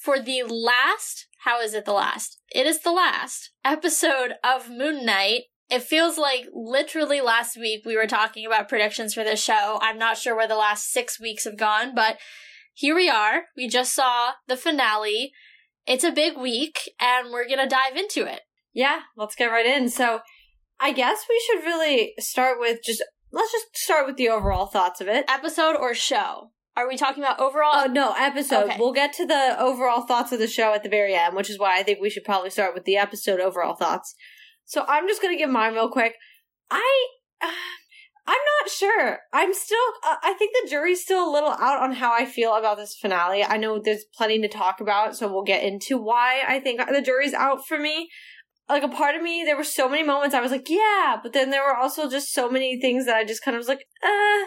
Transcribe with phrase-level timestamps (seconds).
[0.00, 2.40] for the last, how is it the last?
[2.54, 5.42] It is the last episode of Moon Knight.
[5.70, 9.78] It feels like literally last week we were talking about predictions for this show.
[9.82, 12.18] I'm not sure where the last six weeks have gone, but
[12.72, 13.42] here we are.
[13.56, 15.32] We just saw the finale.
[15.86, 18.40] It's a big week, and we're gonna dive into it.
[18.72, 19.90] Yeah, let's get right in.
[19.90, 20.20] So,
[20.78, 25.00] I guess we should really start with just let's just start with the overall thoughts
[25.00, 25.26] of it.
[25.28, 26.52] Episode or show?
[26.76, 27.72] Are we talking about overall?
[27.74, 28.64] Oh no, episode.
[28.66, 28.76] Okay.
[28.78, 31.58] We'll get to the overall thoughts of the show at the very end, which is
[31.58, 34.14] why I think we should probably start with the episode overall thoughts.
[34.64, 36.14] So I'm just gonna give mine real quick.
[36.70, 37.08] I,
[37.42, 37.48] uh,
[38.26, 39.18] I'm not sure.
[39.32, 39.78] I'm still.
[40.06, 42.94] Uh, I think the jury's still a little out on how I feel about this
[42.94, 43.42] finale.
[43.42, 47.02] I know there's plenty to talk about, so we'll get into why I think the
[47.02, 48.08] jury's out for me.
[48.68, 51.32] Like a part of me, there were so many moments I was like, yeah, but
[51.32, 53.84] then there were also just so many things that I just kind of was like,
[54.04, 54.46] uh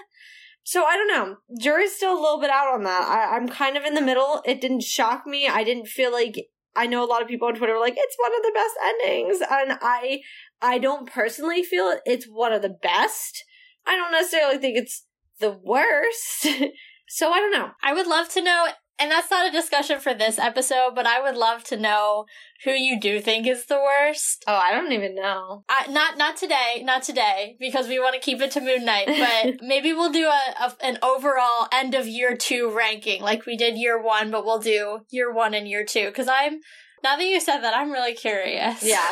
[0.63, 1.37] so I don't know.
[1.59, 3.03] Jury's still a little bit out on that.
[3.03, 4.41] I, I'm kind of in the middle.
[4.45, 5.47] It didn't shock me.
[5.47, 8.17] I didn't feel like I know a lot of people on Twitter were like, it's
[8.17, 9.41] one of the best endings.
[9.41, 10.21] And I
[10.61, 13.43] I don't personally feel it's one of the best.
[13.85, 15.05] I don't necessarily think it's
[15.39, 16.47] the worst.
[17.09, 17.71] so I don't know.
[17.83, 18.67] I would love to know
[18.99, 22.25] and that's not a discussion for this episode, but I would love to know
[22.63, 24.43] who you do think is the worst.
[24.47, 25.63] Oh, I don't even know.
[25.67, 29.07] I, not not today, not today, because we want to keep it to Moon Knight.
[29.07, 33.57] But maybe we'll do a, a, an overall end of year two ranking, like we
[33.57, 36.59] did year one, but we'll do year one and year two because I'm
[37.03, 38.81] now that you said that, I'm really curious.
[38.81, 38.97] Yeah.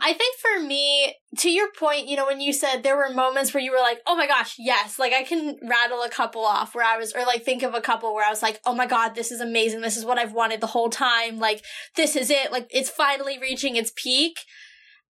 [0.00, 3.54] I think for me, to your point, you know, when you said there were moments
[3.54, 6.74] where you were like, oh my gosh, yes, like I can rattle a couple off
[6.74, 8.86] where I was, or like think of a couple where I was like, oh my
[8.86, 9.80] god, this is amazing.
[9.80, 11.38] This is what I've wanted the whole time.
[11.38, 11.64] Like,
[11.96, 12.52] this is it.
[12.52, 14.40] Like, it's finally reaching its peak.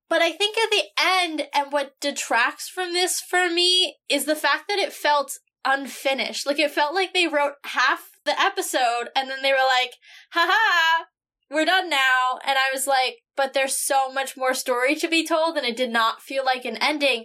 [0.09, 4.37] But I think at the end, and what detracts from this for me is the
[4.37, 5.33] fact that it felt
[5.65, 6.47] unfinished.
[6.47, 9.95] Like, it felt like they wrote half the episode and then they were like,
[10.33, 11.05] haha,
[11.51, 12.39] we're done now.
[12.45, 15.77] And I was like, but there's so much more story to be told and it
[15.77, 17.25] did not feel like an ending.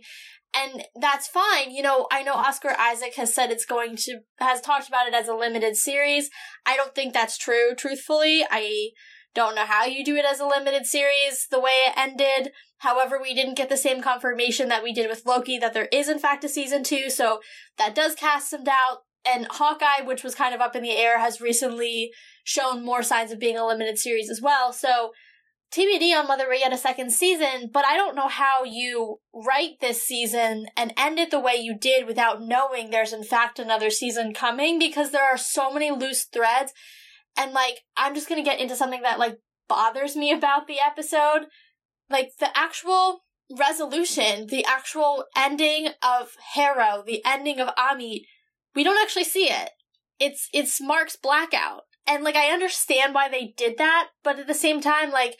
[0.56, 1.72] And that's fine.
[1.72, 5.14] You know, I know Oscar Isaac has said it's going to, has talked about it
[5.14, 6.30] as a limited series.
[6.66, 8.46] I don't think that's true, truthfully.
[8.50, 8.92] I
[9.34, 12.54] don't know how you do it as a limited series the way it ended.
[12.80, 16.08] However, we didn't get the same confirmation that we did with Loki that there is
[16.08, 17.40] in fact a season two, so
[17.78, 21.20] that does cast some doubt and Hawkeye, which was kind of up in the air,
[21.20, 22.12] has recently
[22.44, 24.74] shown more signs of being a limited series as well.
[24.74, 25.12] So
[25.74, 29.80] TBD on whether we get a second season, but I don't know how you write
[29.82, 33.90] this season and end it the way you did without knowing there's in fact another
[33.90, 36.74] season coming because there are so many loose threads.
[37.36, 41.48] And like, I'm just gonna get into something that like bothers me about the episode.
[42.08, 43.24] Like the actual
[43.58, 48.26] resolution, the actual ending of Harrow, the ending of Ammit,
[48.76, 49.72] we don't actually see it.
[50.20, 51.82] It's it's Mark's blackout.
[52.06, 55.38] And like I understand why they did that, but at the same time like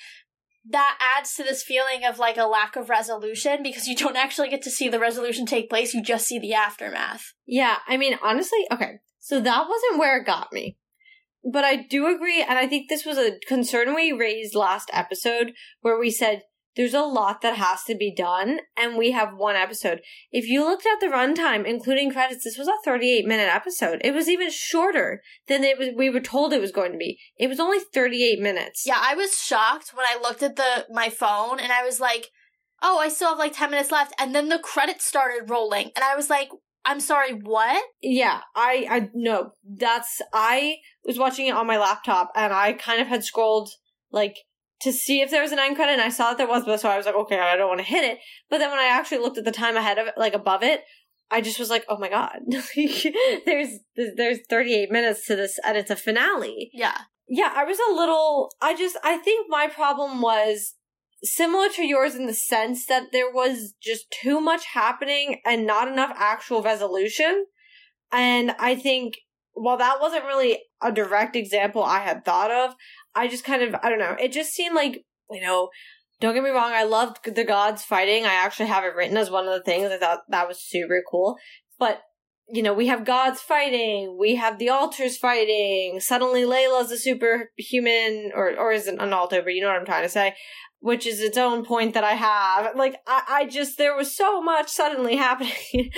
[0.70, 4.50] that adds to this feeling of like a lack of resolution because you don't actually
[4.50, 7.34] get to see the resolution take place, you just see the aftermath.
[7.46, 9.00] Yeah, I mean honestly, okay.
[9.20, 10.78] So that wasn't where it got me.
[11.50, 15.54] But I do agree and I think this was a concern we raised last episode
[15.82, 16.44] where we said
[16.76, 20.02] there's a lot that has to be done, and we have one episode.
[20.32, 24.02] If you looked at the runtime, including credits, this was a 38 minute episode.
[24.04, 27.20] It was even shorter than it was, we were told it was going to be.
[27.38, 28.84] It was only 38 minutes.
[28.86, 32.30] Yeah, I was shocked when I looked at the my phone and I was like,
[32.82, 34.14] oh, I still have like 10 minutes left.
[34.20, 36.50] And then the credits started rolling, and I was like,
[36.86, 37.84] I'm sorry, what?
[38.02, 43.02] Yeah, I, I, no, that's, I was watching it on my laptop and I kind
[43.02, 43.70] of had scrolled
[44.12, 44.36] like
[44.84, 46.80] to see if there was an end credit, and I saw that there was, but
[46.80, 48.20] so I was like, okay, I don't want to hit it.
[48.50, 50.82] But then when I actually looked at the time ahead of it, like above it,
[51.32, 55.92] I just was like, oh my god, there's there's 38 minutes to this, and it's
[55.92, 56.70] a finale.
[56.74, 56.98] Yeah,
[57.28, 57.52] yeah.
[57.56, 58.52] I was a little.
[58.62, 60.76] I just I think my problem was
[61.24, 65.88] similar to yours in the sense that there was just too much happening and not
[65.88, 67.46] enough actual resolution.
[68.12, 69.16] And I think
[69.54, 72.76] while that wasn't really a direct example I had thought of,
[73.16, 75.70] I just kind of, I don't know, it just seemed like, you know,
[76.20, 78.26] don't get me wrong, I loved the gods fighting.
[78.26, 79.92] I actually have it written as one of the things.
[79.92, 81.38] I thought that was super cool.
[81.78, 82.02] But
[82.50, 88.32] you know, we have gods fighting, we have the alters fighting, suddenly Layla's a superhuman,
[88.36, 90.36] or, or isn't an alter, but you know what I'm trying to say,
[90.80, 92.76] which is its own point that I have.
[92.76, 95.92] Like, I, I just, there was so much suddenly happening,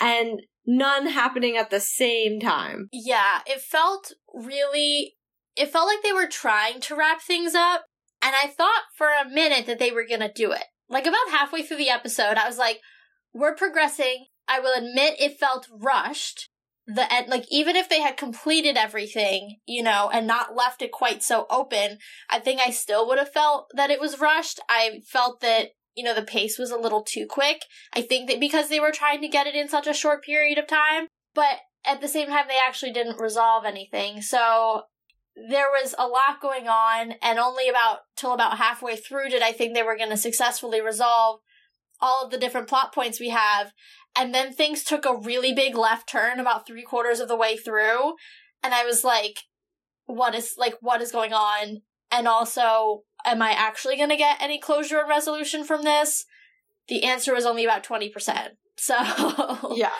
[0.00, 2.88] and none happening at the same time.
[2.92, 5.16] Yeah, it felt really,
[5.56, 7.84] it felt like they were trying to wrap things up,
[8.22, 10.64] and I thought for a minute that they were gonna do it.
[10.88, 12.80] Like, about halfway through the episode, I was like,
[13.32, 16.50] we're progressing I will admit it felt rushed.
[16.86, 20.90] The end, like even if they had completed everything, you know, and not left it
[20.90, 21.98] quite so open,
[22.28, 24.58] I think I still would have felt that it was rushed.
[24.68, 27.62] I felt that you know the pace was a little too quick.
[27.92, 30.58] I think that because they were trying to get it in such a short period
[30.58, 34.22] of time, but at the same time they actually didn't resolve anything.
[34.22, 34.82] So
[35.48, 39.52] there was a lot going on and only about till about halfway through did I
[39.52, 41.40] think they were going to successfully resolve
[42.00, 43.72] all of the different plot points we have
[44.16, 47.56] and then things took a really big left turn about three quarters of the way
[47.56, 48.14] through.
[48.62, 49.38] And I was like,
[50.06, 51.82] what is, like, what is going on?
[52.10, 56.24] And also, am I actually going to get any closure and resolution from this?
[56.88, 58.12] The answer was only about 20%.
[58.76, 58.94] So.
[59.76, 59.90] yeah.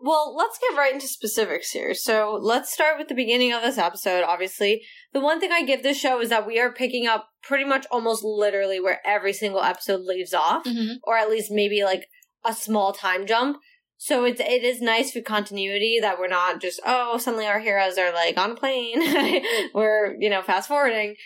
[0.00, 1.92] Well, let's get right into specifics here.
[1.92, 4.82] So let's start with the beginning of this episode, obviously.
[5.12, 7.84] The one thing I give this show is that we are picking up pretty much
[7.90, 10.98] almost literally where every single episode leaves off, mm-hmm.
[11.02, 12.06] or at least maybe like
[12.44, 13.58] a small time jump.
[13.96, 17.98] So it's it is nice for continuity that we're not just oh suddenly our heroes
[17.98, 19.00] are like on a plane.
[19.74, 21.16] we're you know fast forwarding.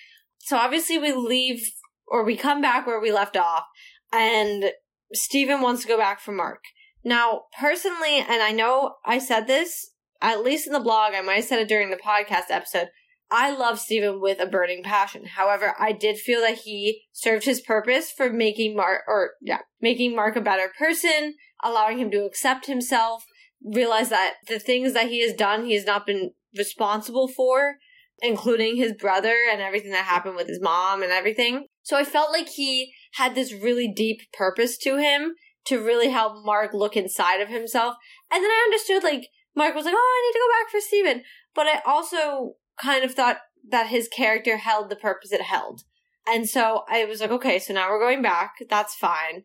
[0.42, 1.70] So obviously we leave
[2.06, 3.64] or we come back where we left off,
[4.12, 4.72] and
[5.14, 6.64] Steven wants to go back for Mark.
[7.04, 11.14] Now personally, and I know I said this at least in the blog.
[11.14, 12.88] I might have said it during the podcast episode.
[13.30, 15.24] I love Steven with a burning passion.
[15.24, 20.14] However, I did feel that he served his purpose for making Mark, or yeah, making
[20.14, 21.34] Mark a better person,
[21.64, 23.24] allowing him to accept himself,
[23.64, 27.76] realize that the things that he has done, he has not been responsible for,
[28.22, 31.66] including his brother and everything that happened with his mom and everything.
[31.82, 35.34] So I felt like he had this really deep purpose to him
[35.66, 37.96] to really help Mark look inside of himself.
[38.32, 40.80] And then I understood, like, Mark was like, oh, I need to go back for
[40.80, 41.24] Steven.
[41.54, 43.38] But I also kind of thought
[43.68, 45.82] that his character held the purpose it held.
[46.26, 48.54] And so I was like, okay, so now we're going back.
[48.70, 49.42] That's fine.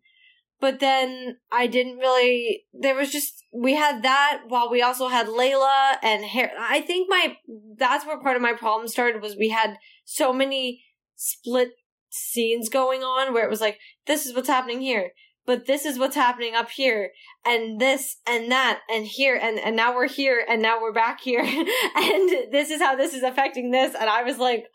[0.59, 5.27] But then I didn't really, there was just, we had that while we also had
[5.27, 6.51] Layla and Harrow.
[6.59, 7.37] I think my,
[7.77, 10.83] that's where part of my problem started was we had so many
[11.15, 11.73] split
[12.09, 15.11] scenes going on where it was like, this is what's happening here
[15.47, 17.11] but this is what's happening up here
[17.45, 21.21] and this and that and here and, and now we're here and now we're back
[21.21, 21.39] here
[21.95, 24.65] and this is how this is affecting this and i was like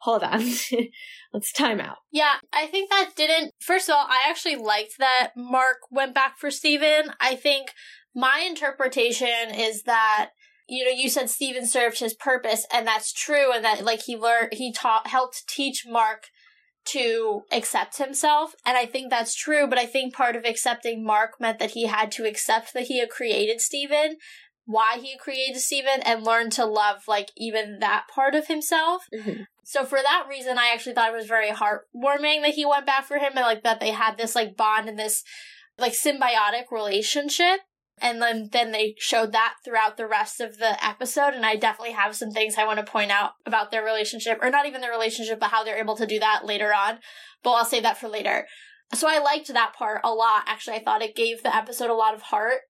[0.00, 0.42] hold on.
[1.32, 1.98] Let's time out.
[2.10, 6.38] Yeah i think that didn't first of all i actually liked that mark went back
[6.38, 7.12] for steven.
[7.20, 7.72] I think
[8.14, 10.30] my interpretation is that
[10.70, 14.16] you know, you said Steven served his purpose, and that's true, and that like he
[14.16, 16.28] learned, he taught, helped teach Mark
[16.86, 18.54] to accept himself.
[18.64, 21.86] And I think that's true, but I think part of accepting Mark meant that he
[21.86, 24.16] had to accept that he had created Steven,
[24.70, 29.02] why he created Steven, and learn to love like even that part of himself.
[29.12, 29.42] Mm-hmm.
[29.64, 33.04] So for that reason, I actually thought it was very heartwarming that he went back
[33.04, 35.24] for him and like that they had this like bond and this
[35.78, 37.60] like symbiotic relationship.
[38.00, 41.34] And then then they showed that throughout the rest of the episode.
[41.34, 44.50] And i definitely have some things i want to point out about their relationship or
[44.50, 46.98] not even their relationship but how they're able to do that later on.
[47.42, 48.46] But i'll save that for later.
[48.94, 50.44] So i liked that part a lot.
[50.46, 52.60] Actually i thought it gave the episode a lot of heart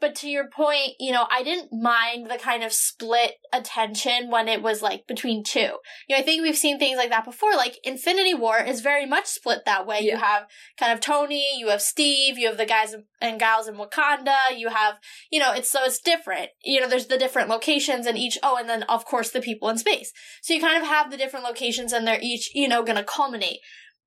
[0.00, 4.48] but to your point, you know, I didn't mind the kind of split attention when
[4.48, 5.78] it was like between two.
[6.08, 7.52] You know, I think we've seen things like that before.
[7.54, 10.00] Like Infinity War is very much split that way.
[10.00, 10.12] Yeah.
[10.12, 10.46] You have
[10.78, 14.68] kind of Tony, you have Steve, you have the guys and gals in Wakanda, you
[14.68, 14.94] have,
[15.30, 16.50] you know, it's so it's different.
[16.62, 19.68] You know, there's the different locations and each, oh, and then of course the people
[19.68, 20.12] in space.
[20.42, 23.58] So you kind of have the different locations and they're each, you know, gonna culminate.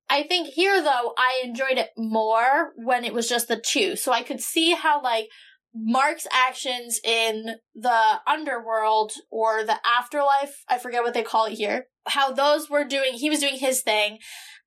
[0.08, 3.96] I think here though, I enjoyed it more when it was just the two.
[3.96, 5.28] So I could see how like,
[5.74, 11.86] Mark's actions in the underworld or the afterlife, I forget what they call it here,
[12.06, 14.18] how those were doing, he was doing his thing,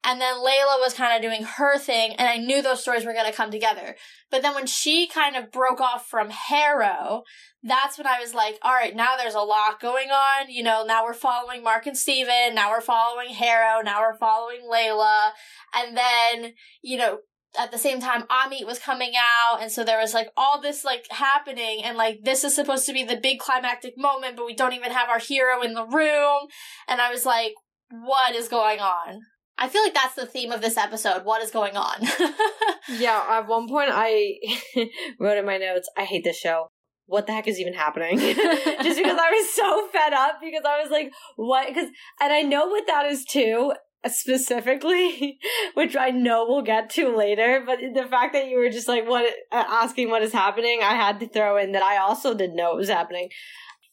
[0.03, 3.13] and then Layla was kind of doing her thing, and I knew those stories were
[3.13, 3.95] going to come together.
[4.29, 7.23] But then when she kind of broke off from Harrow,
[7.63, 10.51] that's when I was like, all right, now there's a lot going on.
[10.51, 14.61] You know, now we're following Mark and Steven, now we're following Harrow, now we're following
[14.71, 15.31] Layla.
[15.73, 17.19] And then, you know,
[17.57, 20.83] at the same time Ammit was coming out and so there was like all this
[20.83, 24.55] like happening and like this is supposed to be the big climactic moment but we
[24.55, 26.47] don't even have our hero in the room
[26.87, 27.53] and I was like
[27.91, 29.21] what is going on?
[29.57, 31.23] I feel like that's the theme of this episode.
[31.23, 32.01] What is going on?
[32.89, 34.35] yeah, at one point I
[35.19, 36.67] wrote in my notes, I hate this show.
[37.05, 38.17] what the heck is even happening?
[38.19, 41.67] Just because I was so fed up because I was like, what?
[41.67, 41.89] Because,
[42.21, 43.73] and I know what that is too,
[44.07, 45.39] specifically,
[45.73, 47.63] which I know we'll get to later.
[47.65, 50.95] But the fact that you were just like, what, uh, asking what is happening, I
[50.95, 53.29] had to throw in that I also didn't know it was happening.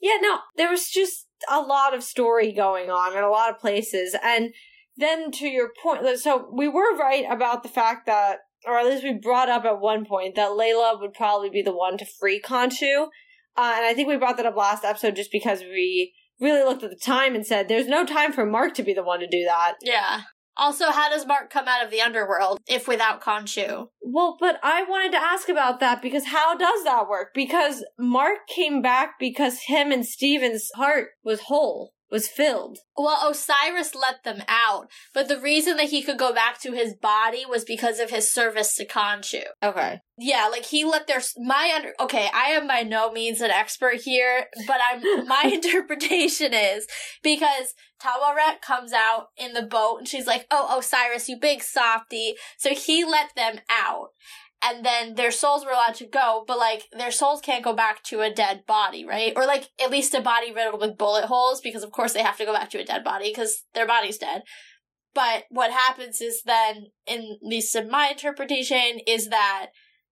[0.00, 3.60] Yeah, no, there was just a lot of story going on in a lot of
[3.60, 4.16] places.
[4.22, 4.50] And
[4.96, 9.04] then to your point, so we were right about the fact that, or at least
[9.04, 12.40] we brought up at one point that Layla would probably be the one to free
[12.40, 13.08] Khonshu.
[13.56, 16.82] Uh, and I think we brought that up last episode just because we really looked
[16.82, 19.26] at the time and said, there's no time for Mark to be the one to
[19.26, 19.74] do that.
[19.82, 20.22] Yeah.
[20.56, 23.86] Also, how does Mark come out of the underworld if without Khonshu?
[24.02, 27.28] Well, but I wanted to ask about that because how does that work?
[27.34, 32.78] Because Mark came back because him and Steven's heart was whole was filled.
[32.96, 36.94] Well, Osiris let them out, but the reason that he could go back to his
[36.94, 39.40] body was because of his service to Khonshu.
[39.62, 40.00] Okay.
[40.18, 44.02] Yeah, like he let their my under okay, I am by no means an expert
[44.02, 46.86] here, but I'm my interpretation is
[47.22, 52.34] because Taweret comes out in the boat and she's like, "Oh, Osiris, you big softy."
[52.58, 54.08] So he let them out
[54.62, 58.02] and then their souls were allowed to go, but like their souls can't go back
[58.04, 59.32] to a dead body, right?
[59.34, 62.38] Or like at least a body riddled with bullet holes, because of course they have
[62.38, 64.42] to go back to a dead body because their body's dead.
[65.14, 69.66] But what happens is then, in least in my interpretation, is that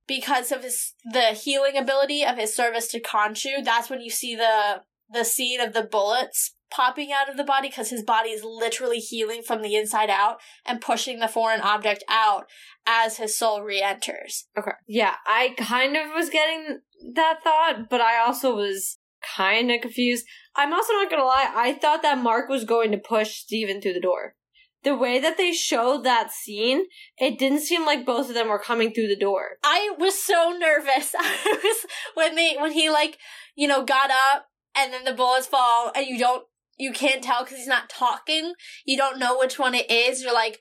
[0.06, 4.34] because of his the healing ability of his service to Khonshu, that's when you see
[4.34, 8.44] the the scene of the bullets popping out of the body because his body is
[8.44, 12.46] literally healing from the inside out and pushing the foreign object out
[12.86, 14.46] as his soul re-enters.
[14.58, 14.72] Okay.
[14.86, 16.80] Yeah, I kind of was getting
[17.14, 18.98] that thought, but I also was
[19.36, 20.26] kind of confused.
[20.56, 23.94] I'm also not gonna lie, I thought that Mark was going to push Steven through
[23.94, 24.34] the door.
[24.82, 26.86] The way that they showed that scene,
[27.18, 29.58] it didn't seem like both of them were coming through the door.
[29.62, 31.14] I was so nervous.
[31.18, 33.18] I was when they when he like,
[33.54, 36.44] you know, got up and then the bullets fall and you don't
[36.80, 38.54] you can't tell because he's not talking.
[38.84, 40.22] You don't know which one it is.
[40.22, 40.58] You're like,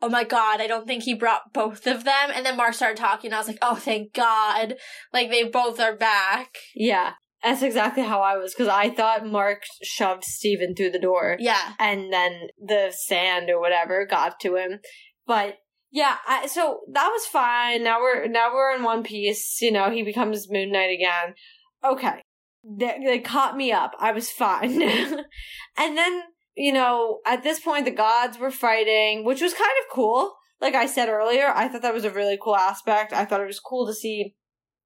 [0.00, 2.30] oh my god, I don't think he brought both of them.
[2.34, 3.28] And then Mark started talking.
[3.28, 4.74] and I was like, oh, thank God.
[5.12, 6.48] Like they both are back.
[6.74, 7.12] Yeah.
[7.42, 11.36] That's exactly how I was because I thought Mark shoved Steven through the door.
[11.40, 11.72] Yeah.
[11.78, 14.78] And then the sand or whatever got to him.
[15.26, 15.56] But
[15.90, 17.82] yeah, I, so that was fine.
[17.82, 19.60] Now we're now we're in one piece.
[19.60, 21.34] You know, he becomes Moon Knight again.
[21.84, 22.22] Okay,
[22.64, 23.92] they, they caught me up.
[23.98, 24.82] I was fine.
[25.76, 26.22] and then,
[26.56, 30.34] you know, at this point, the gods were fighting, which was kind of cool.
[30.60, 33.12] Like I said earlier, I thought that was a really cool aspect.
[33.12, 34.36] I thought it was cool to see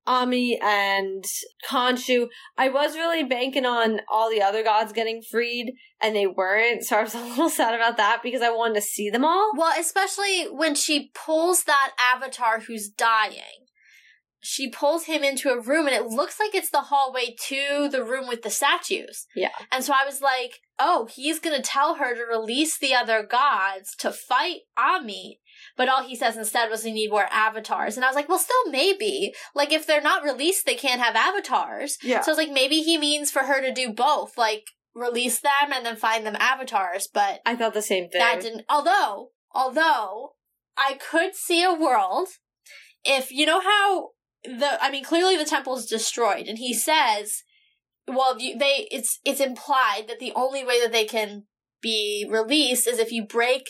[0.06, 1.24] Ammit and
[1.68, 2.28] Khonshu.
[2.56, 6.84] I was really banking on all the other gods getting freed, and they weren't.
[6.84, 9.52] So I was a little sad about that because I wanted to see them all.
[9.56, 13.65] Well, especially when she pulls that avatar who's dying
[14.46, 18.04] she pulls him into a room and it looks like it's the hallway to the
[18.04, 19.26] room with the statues.
[19.34, 19.50] Yeah.
[19.72, 23.96] And so I was like, oh, he's gonna tell her to release the other gods
[23.98, 25.38] to fight Ammit.
[25.76, 27.96] But all he says instead was we need more avatars.
[27.96, 29.34] And I was like, well, still maybe.
[29.54, 31.98] Like, if they're not released, they can't have avatars.
[32.02, 32.20] Yeah.
[32.20, 34.38] So I was like, maybe he means for her to do both.
[34.38, 37.08] Like, release them and then find them avatars.
[37.12, 38.20] But I thought the same thing.
[38.20, 40.34] That didn't, although, although
[40.76, 42.28] I could see a world
[43.04, 44.10] if, you know how
[44.46, 47.42] the I mean clearly the temple is destroyed and he says
[48.06, 51.44] well they it's it's implied that the only way that they can
[51.82, 53.68] be released is if you break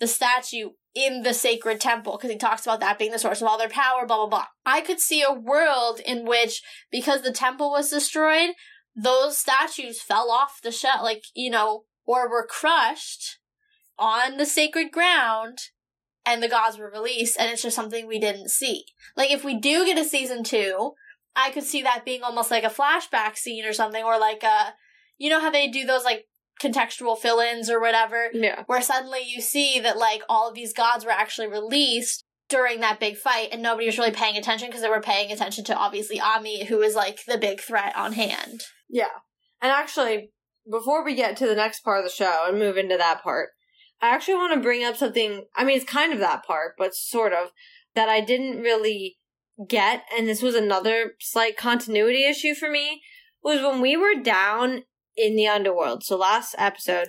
[0.00, 3.48] the statue in the sacred temple because he talks about that being the source of
[3.48, 4.46] all their power blah blah blah.
[4.64, 8.50] I could see a world in which because the temple was destroyed
[8.96, 13.38] those statues fell off the shelf like you know or were crushed
[13.98, 15.58] on the sacred ground
[16.26, 18.84] and the gods were released and it's just something we didn't see.
[19.16, 20.92] Like if we do get a season two,
[21.36, 24.74] I could see that being almost like a flashback scene or something, or like a,
[25.18, 26.26] you know how they do those like
[26.62, 28.62] contextual fill-ins or whatever, yeah.
[28.66, 33.00] where suddenly you see that like all of these gods were actually released during that
[33.00, 36.18] big fight, and nobody was really paying attention because they were paying attention to obviously
[36.18, 38.62] Ammit, who is like the big threat on hand.
[38.88, 39.06] Yeah,
[39.60, 40.30] and actually,
[40.70, 43.50] before we get to the next part of the show and move into that part,
[44.00, 45.44] I actually want to bring up something.
[45.56, 47.50] I mean, it's kind of that part, but sort of
[47.94, 49.18] that I didn't really
[49.68, 53.02] get, and this was another slight continuity issue for me.
[53.42, 54.84] Was when we were down
[55.16, 56.02] in the underworld.
[56.02, 57.08] So last episode,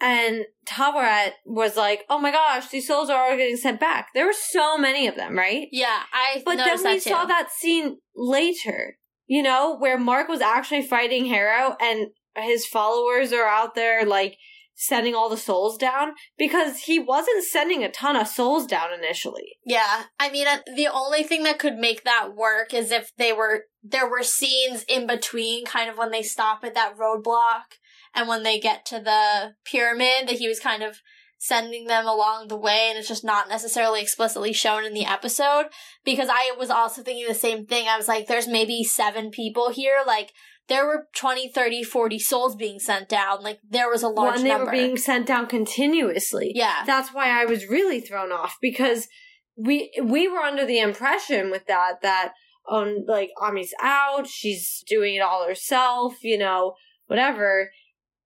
[0.00, 4.26] and Taweret was like, "Oh my gosh, these souls are all getting sent back." There
[4.26, 5.68] were so many of them, right?
[5.72, 6.42] Yeah, I.
[6.44, 8.98] But then we saw that scene later.
[9.26, 14.36] You know, where Mark was actually fighting Harrow, and his followers are out there like
[14.78, 19.56] sending all the souls down because he wasn't sending a ton of souls down initially.
[19.64, 20.04] Yeah.
[20.20, 23.64] I mean, uh, the only thing that could make that work is if they were,
[23.82, 27.78] there were scenes in between kind of when they stop at that roadblock
[28.14, 31.00] and when they get to the pyramid that he was kind of
[31.38, 35.66] sending them along the way and it's just not necessarily explicitly shown in the episode
[36.04, 37.88] because I was also thinking the same thing.
[37.88, 39.98] I was like, there's maybe seven people here.
[40.06, 40.32] Like,
[40.68, 43.42] there were 20, 30, 40 souls being sent down.
[43.42, 44.66] Like, there was a large well, and they number.
[44.66, 46.52] were being sent down continuously.
[46.54, 46.82] yeah.
[46.86, 49.08] That's why I was really thrown off because
[49.56, 52.32] we we were under the impression with that that
[52.70, 56.74] um like Ammit's out, she's doing it all herself, you know,
[57.06, 57.70] whatever,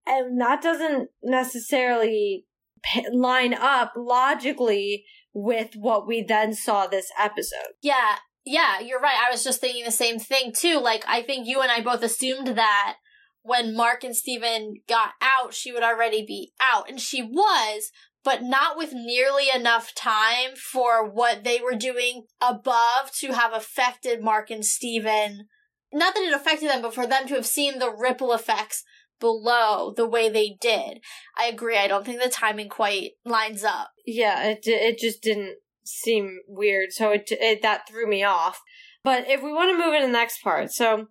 [0.05, 2.45] and that doesn't necessarily
[2.83, 7.75] p- line up logically with what we then saw this episode.
[7.81, 9.17] Yeah, yeah, you're right.
[9.25, 10.79] I was just thinking the same thing too.
[10.79, 12.95] Like, I think you and I both assumed that
[13.43, 16.89] when Mark and Steven got out, she would already be out.
[16.89, 17.91] And she was,
[18.23, 24.23] but not with nearly enough time for what they were doing above to have affected
[24.23, 25.47] Mark and Steven.
[25.93, 28.83] Not that it affected them, but for them to have seen the ripple effects
[29.19, 30.99] below the way they did.
[31.37, 31.77] I agree.
[31.77, 33.91] I don't think the timing quite lines up.
[34.05, 38.61] Yeah, it it just didn't seem weird, so it, it that threw me off.
[39.03, 41.07] But if we want to move into the next part, so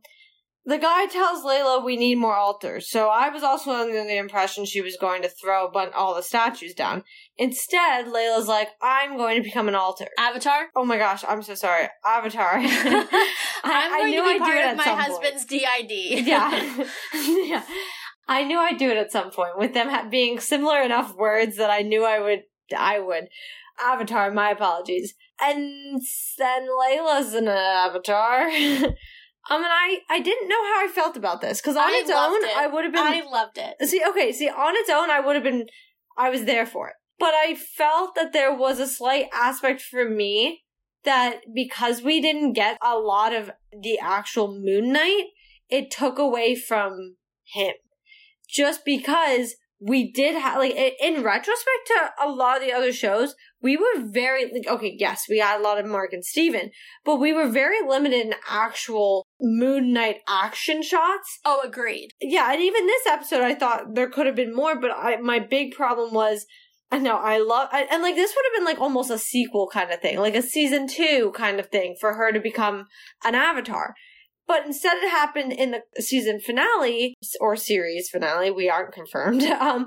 [0.67, 2.91] the guy tells Layla we need more alters.
[2.91, 6.15] So I was also under the impression she was going to throw a bunch all
[6.15, 7.03] the statues down.
[7.39, 10.69] Instead, Layla's like, "I'm going to become an alter." Avatar?
[10.77, 12.53] Oh my gosh, I'm so sorry, Avatar.
[12.59, 13.09] I,
[13.65, 15.07] I'm I going knew to be part it of at my some point.
[15.07, 15.91] husband's DID.
[16.27, 16.85] yeah.
[17.15, 17.63] yeah.
[18.29, 21.71] I knew I'd do it at some point with them being similar enough words that
[21.71, 22.43] I knew I would.
[22.77, 23.29] I would.
[23.83, 25.15] Avatar, my apologies.
[25.41, 26.01] And
[26.39, 28.51] then Layla's an avatar.
[29.49, 29.71] Um, I mean,
[30.11, 32.57] I, I didn't know how I felt about this because on I its own, it.
[32.57, 33.03] I would have been.
[33.03, 33.89] I loved it.
[33.89, 35.67] See, okay, see, on its own, I would have been,
[36.19, 36.95] I was there for it.
[37.19, 40.63] But I felt that there was a slight aspect for me
[41.05, 45.25] that because we didn't get a lot of the actual Moon Knight,
[45.69, 47.17] it took away from
[47.55, 47.73] him.
[48.49, 53.35] Just because we did have, like, in retrospect to a lot of the other shows,
[53.63, 56.71] we were very, like, okay, yes, we had a lot of Mark and Steven,
[57.05, 62.11] but we were very limited in actual Moon Knight action shots Oh, agreed.
[62.21, 65.39] yeah, and even this episode, I thought there could have been more, but I, my
[65.39, 66.47] big problem was,
[66.91, 69.69] I know I love, I, and like this would have been like almost a sequel
[69.73, 72.87] kind of thing, like a season two kind of thing for her to become
[73.25, 73.95] an avatar.
[74.49, 78.51] But instead, it happened in the season finale or series finale.
[78.51, 79.43] We aren't confirmed.
[79.61, 79.87] Um,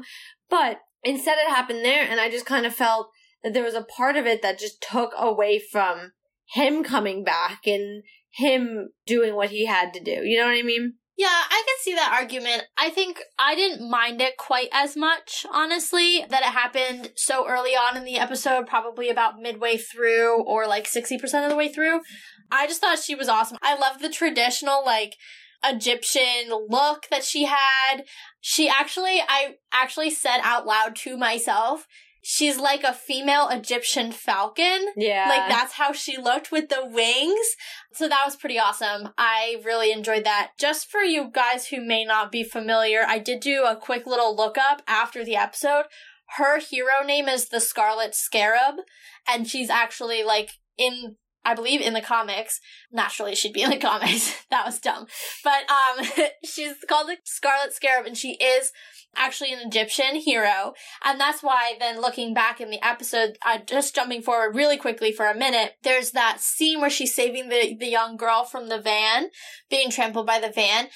[0.49, 3.09] but instead, it happened there, and I just kind of felt
[3.43, 6.13] that there was a part of it that just took away from
[6.53, 10.21] him coming back and him doing what he had to do.
[10.23, 10.93] You know what I mean?
[11.15, 12.63] Yeah, I can see that argument.
[12.75, 17.71] I think I didn't mind it quite as much, honestly, that it happened so early
[17.71, 22.01] on in the episode, probably about midway through or like 60% of the way through.
[22.51, 23.60] I just thought she was awesome.
[23.62, 25.15] I love the traditional, like,
[25.63, 28.03] Egyptian look that she had.
[28.41, 31.86] She actually, I actually said out loud to myself,
[32.23, 34.88] she's like a female Egyptian falcon.
[34.95, 35.27] Yeah.
[35.29, 37.55] Like that's how she looked with the wings.
[37.91, 39.09] So that was pretty awesome.
[39.17, 40.51] I really enjoyed that.
[40.57, 44.36] Just for you guys who may not be familiar, I did do a quick little
[44.36, 45.83] look up after the episode.
[46.38, 48.75] Her hero name is the Scarlet Scarab,
[49.27, 52.60] and she's actually like in I believe in the comics.
[52.91, 54.45] Naturally, she'd be in the comics.
[54.49, 55.08] that was dumb.
[55.43, 56.06] But um,
[56.45, 58.71] she's called the Scarlet Scarab, and she is
[59.15, 60.73] actually an Egyptian hero.
[61.03, 65.12] And that's why then looking back in the episode, uh, just jumping forward really quickly
[65.12, 68.79] for a minute, there's that scene where she's saving the, the young girl from the
[68.79, 69.29] van,
[69.69, 70.88] being trampled by the van.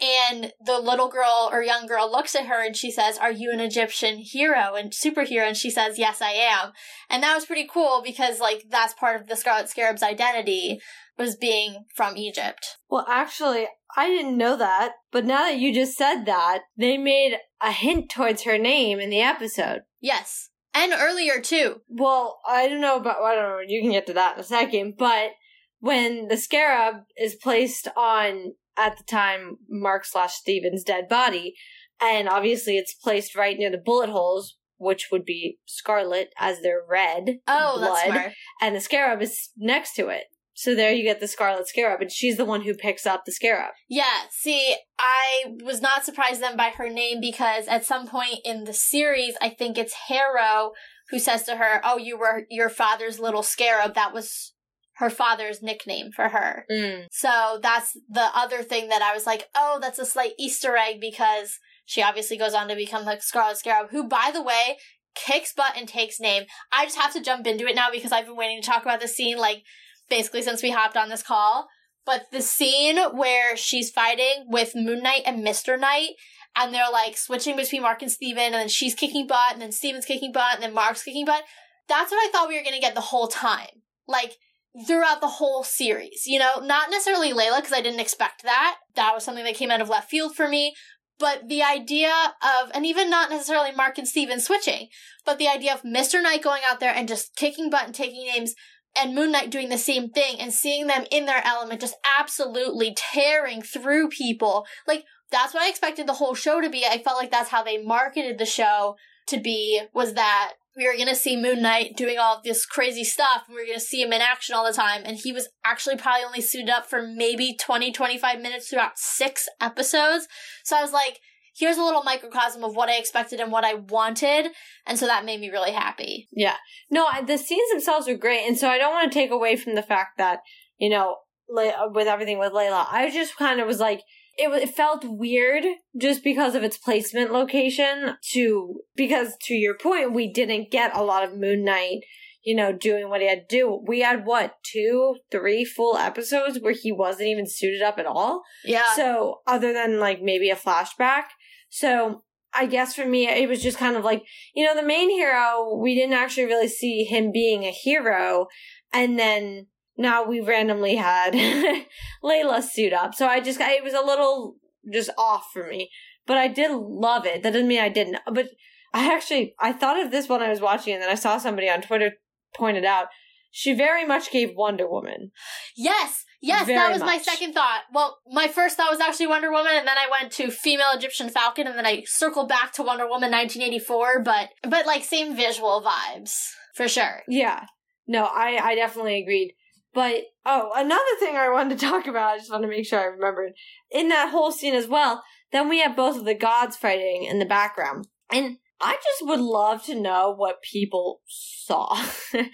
[0.00, 3.50] And the little girl or young girl looks at her and she says, Are you
[3.50, 5.46] an Egyptian hero and superhero?
[5.46, 6.72] And she says, Yes, I am.
[7.08, 10.80] And that was pretty cool because, like, that's part of the Scarlet Scarab's identity
[11.18, 12.76] was being from Egypt.
[12.90, 17.38] well, actually, I didn't know that, but now that you just said that, they made
[17.62, 19.82] a hint towards her name in the episode.
[20.00, 20.50] Yes.
[20.74, 21.80] And earlier, too.
[21.88, 24.44] Well, I don't know about, I don't know, you can get to that in a
[24.44, 25.30] second, but
[25.78, 31.54] when the scarab is placed on, at the time, Mark slash Steven's dead body,
[32.00, 36.84] and obviously it's placed right near the bullet holes, which would be scarlet as they're
[36.88, 37.38] red.
[37.48, 38.32] Oh, blood, that's smart.
[38.60, 40.24] And the scarab is next to it.
[40.58, 43.32] So there you get the scarlet scarab, and she's the one who picks up the
[43.32, 43.72] scarab.
[43.90, 48.64] Yeah, see, I was not surprised then by her name because at some point in
[48.64, 50.72] the series, I think it's Harrow
[51.10, 54.54] who says to her, "Oh, you were your father's little scarab." That was
[54.98, 56.64] her father's nickname for her.
[56.70, 57.06] Mm.
[57.10, 61.00] So that's the other thing that I was like, "Oh, that's a slight Easter egg
[61.00, 64.78] because She obviously goes on to become the Scarlet Scarab, who, by the way,
[65.14, 66.44] kicks butt and takes name.
[66.72, 69.00] I just have to jump into it now because I've been waiting to talk about
[69.00, 69.62] this scene, like,
[70.10, 71.68] basically since we hopped on this call.
[72.04, 75.78] But the scene where she's fighting with Moon Knight and Mr.
[75.78, 76.10] Knight,
[76.56, 79.72] and they're like switching between Mark and Steven, and then she's kicking butt, and then
[79.72, 81.42] Steven's kicking butt, and then Mark's kicking butt.
[81.88, 83.82] That's what I thought we were gonna get the whole time.
[84.08, 84.36] Like,
[84.86, 86.22] throughout the whole series.
[86.26, 88.76] You know, not necessarily Layla, because I didn't expect that.
[88.94, 90.74] That was something that came out of left field for me.
[91.18, 92.12] But the idea
[92.42, 94.88] of, and even not necessarily Mark and Steven switching,
[95.24, 96.22] but the idea of Mr.
[96.22, 98.54] Knight going out there and just kicking butt and taking names
[98.98, 102.94] and Moon Knight doing the same thing and seeing them in their element, just absolutely
[102.96, 104.66] tearing through people.
[104.86, 106.84] Like, that's what I expected the whole show to be.
[106.84, 108.96] I felt like that's how they marketed the show
[109.28, 113.04] to be, was that we were going to see Moon Knight doing all this crazy
[113.04, 113.44] stuff.
[113.46, 115.02] And We were going to see him in action all the time.
[115.04, 119.48] And he was actually probably only suited up for maybe 20, 25 minutes throughout six
[119.60, 120.28] episodes.
[120.64, 121.18] So I was like,
[121.56, 124.48] here's a little microcosm of what I expected and what I wanted.
[124.86, 126.28] And so that made me really happy.
[126.30, 126.56] Yeah.
[126.90, 128.46] No, the scenes themselves were great.
[128.46, 130.40] And so I don't want to take away from the fact that,
[130.78, 131.16] you know,
[131.48, 134.02] with everything with Layla, I just kind of was like,
[134.36, 135.64] it, it felt weird
[135.98, 141.02] just because of its placement location to because to your point we didn't get a
[141.02, 142.00] lot of moon knight
[142.46, 143.82] you know doing what he had to do.
[143.86, 148.42] We had what two three full episodes where he wasn't even suited up at all?
[148.64, 148.94] Yeah.
[148.94, 151.24] So other than like maybe a flashback.
[151.68, 152.22] So
[152.54, 154.22] i guess for me it was just kind of like
[154.54, 158.46] you know the main hero we didn't actually really see him being a hero.
[158.92, 159.66] And then
[159.96, 161.32] now we randomly had
[162.24, 163.14] Layla suit up.
[163.14, 164.56] So I just, it was a little
[164.92, 165.90] just off for me.
[166.26, 167.42] But I did love it.
[167.42, 168.18] That doesn't mean I didn't.
[168.32, 168.48] But
[168.92, 171.68] I actually, I thought of this when I was watching and then I saw somebody
[171.68, 172.12] on Twitter
[172.54, 173.08] pointed out
[173.56, 175.30] she very much gave Wonder Woman.
[175.74, 177.06] Yes, yes, very that was much.
[177.06, 177.84] my second thought.
[177.90, 181.30] Well, my first thought was actually Wonder Woman, and then I went to female Egyptian
[181.30, 184.22] Falcon, and then I circled back to Wonder Woman 1984.
[184.24, 186.34] But, but like same visual vibes
[186.74, 187.22] for sure.
[187.28, 187.64] Yeah,
[188.06, 189.54] no, I I definitely agreed.
[189.96, 193.00] But oh, another thing I wanted to talk about, I just want to make sure
[193.00, 193.52] I remembered.
[193.90, 197.38] In that whole scene as well, then we have both of the gods fighting in
[197.38, 198.06] the background.
[198.30, 201.98] And I just would love to know what people saw.
[202.34, 202.50] and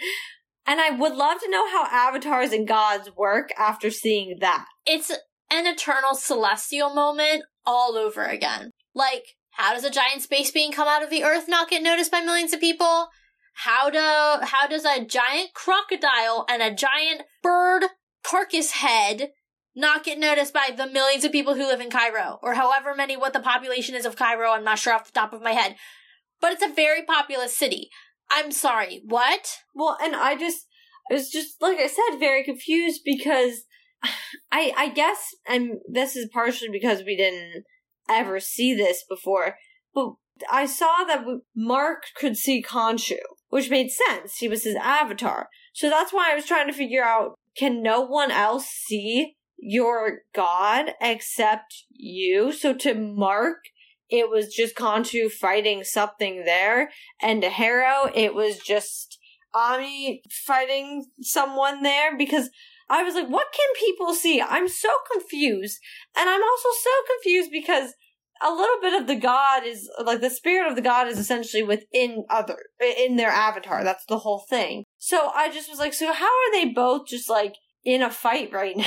[0.67, 4.67] I would love to know how avatars and gods work after seeing that.
[4.87, 5.11] It's
[5.51, 8.71] an eternal celestial moment all over again.
[8.95, 12.13] Like, how does a giant space being come out of the earth not get noticed
[12.13, 13.09] by millions of people?
[13.55, 17.85] How do how does a giant crocodile and a giant bird
[18.25, 19.31] carcass head
[19.75, 23.17] not get noticed by the millions of people who live in Cairo or however many
[23.17, 24.51] what the population is of Cairo?
[24.51, 25.77] I'm not sure off the top of my head,
[26.41, 27.91] but it's a very populous city.
[28.31, 29.59] I'm sorry, what?
[29.75, 30.67] Well, and I just
[31.11, 33.65] I was just like I said, very confused because
[34.53, 37.65] I I guess and this is partially because we didn't
[38.09, 39.57] ever see this before,
[39.95, 40.15] but
[40.51, 41.25] I saw that
[41.55, 43.19] Mark could see Khonshu
[43.53, 44.39] which made sense.
[44.39, 45.51] He was his avatar.
[45.75, 50.21] So that's why I was trying to figure out can no one else see your
[50.35, 52.53] god except you?
[52.53, 53.59] So to Mark,
[54.09, 56.89] it was just Khonshu fighting something there,
[57.21, 59.19] and to Harrow, it was just
[59.55, 62.49] Ammit fighting someone there because
[62.89, 64.41] I was like, what can people see?
[64.41, 65.79] I'm so confused.
[66.17, 67.93] And I'm also so confused because
[68.43, 71.63] a little bit of the god is like the spirit of the god is essentially
[71.63, 73.85] within other in their avatar.
[73.85, 74.85] That's the whole thing.
[74.99, 78.53] So I just was like, so how are they both just like in a fight
[78.53, 78.85] right now?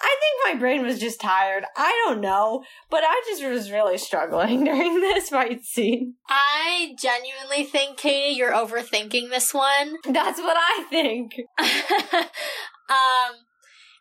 [0.00, 1.64] I think my brain was just tired.
[1.76, 6.14] I don't know, but I just was really struggling during this fight scene.
[6.28, 9.96] I genuinely think, Katie, you're overthinking this one.
[10.04, 11.32] That's what I think.
[12.90, 13.36] um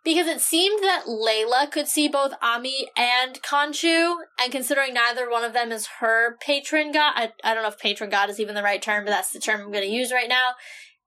[0.03, 5.43] because it seemed that Layla could see both Ammit and Khonshu, and considering neither one
[5.43, 8.55] of them is her patron god, I, I don't know if patron god is even
[8.55, 10.51] the right term, but that's the term I'm going to use right now.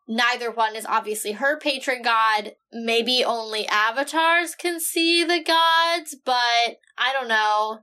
[0.09, 2.53] Neither one is obviously her patron god.
[2.73, 7.81] Maybe only avatars can see the gods, but I don't know.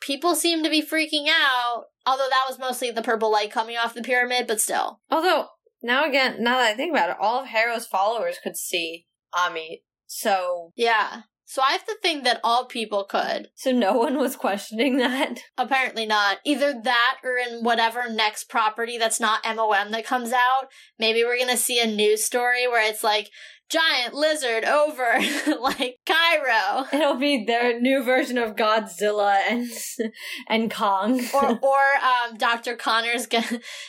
[0.00, 3.94] People seem to be freaking out, although that was mostly the purple light coming off
[3.94, 5.00] the pyramid, but still.
[5.10, 5.46] Although,
[5.82, 9.80] now again, now that I think about it, all of Harrow's followers could see Ammit
[10.06, 11.22] so yeah.
[11.48, 13.50] So I have to think that all people could.
[13.54, 15.38] So no one was questioning that?
[15.56, 16.38] Apparently not.
[16.44, 20.68] Either that or in whatever next property that's not MOM that comes out.
[20.98, 23.30] Maybe we're gonna see a news story where it's like,
[23.68, 25.18] giant lizard over
[25.60, 26.86] like Cairo.
[26.92, 29.68] It'll be their new version of Godzilla and
[30.48, 31.20] and Kong.
[31.34, 32.76] or or um Dr.
[32.76, 33.26] Connors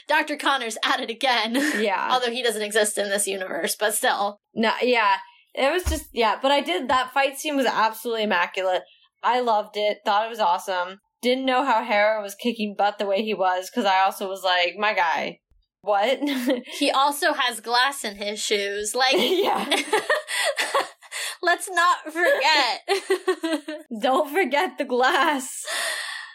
[0.07, 0.35] Dr.
[0.37, 1.55] Connors at it again.
[1.79, 2.09] Yeah.
[2.11, 4.39] Although he doesn't exist in this universe, but still.
[4.53, 5.17] No, yeah.
[5.57, 8.83] It was just yeah, but I did that fight scene was absolutely immaculate.
[9.23, 9.99] I loved it.
[10.05, 10.99] Thought it was awesome.
[11.21, 14.43] didn't know how Harrow was kicking butt the way he was because I also was
[14.43, 15.39] like, my guy,
[15.81, 16.19] what?
[16.79, 18.93] he also has glass in his shoes.
[18.95, 19.65] Like, yeah.
[21.41, 23.81] let's not forget.
[24.01, 25.65] Don't forget the glass.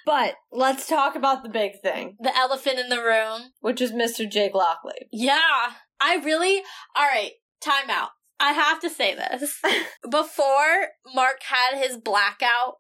[0.05, 4.29] But let's talk about the big thing, the elephant in the room, which is Mr.
[4.29, 5.09] Jake Lockley.
[5.13, 5.75] Yeah.
[6.01, 6.63] I really,
[6.97, 8.11] all right, time out.
[8.42, 9.61] I have to say this.
[10.11, 12.74] Before Mark had his blackout,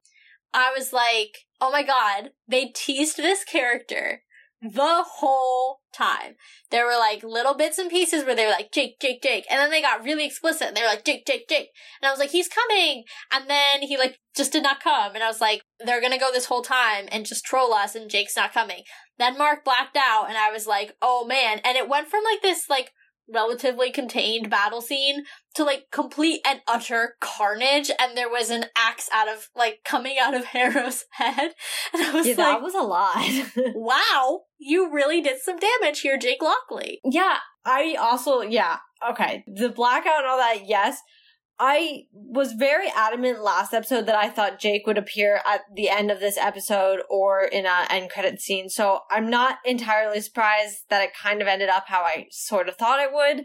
[0.52, 4.22] I was like, oh my god, they teased this character
[4.60, 6.34] the whole time.
[6.70, 9.46] There were like little bits and pieces where they were like, Jake, Jake, Jake.
[9.50, 11.68] And then they got really explicit and they were like, Jake, Jake, Jake.
[12.00, 13.04] And I was like, he's coming.
[13.32, 15.14] And then he like just did not come.
[15.14, 17.94] And I was like, they're going to go this whole time and just troll us
[17.94, 18.82] and Jake's not coming.
[19.18, 21.60] Then Mark blacked out and I was like, oh man.
[21.64, 22.92] And it went from like this like
[23.32, 29.08] relatively contained battle scene to like complete and utter carnage and there was an axe
[29.12, 31.52] out of like coming out of Harrow's head
[31.92, 33.74] and I was yeah, like that was a lot.
[33.74, 37.00] wow, you really did some damage here, Jake Lockley.
[37.04, 38.78] Yeah, I also yeah,
[39.10, 39.44] okay.
[39.46, 41.00] The blackout and all that, yes.
[41.64, 46.10] I was very adamant last episode that I thought Jake would appear at the end
[46.10, 48.68] of this episode or in a end credit scene.
[48.68, 52.74] So I'm not entirely surprised that it kind of ended up how I sort of
[52.74, 53.44] thought it would,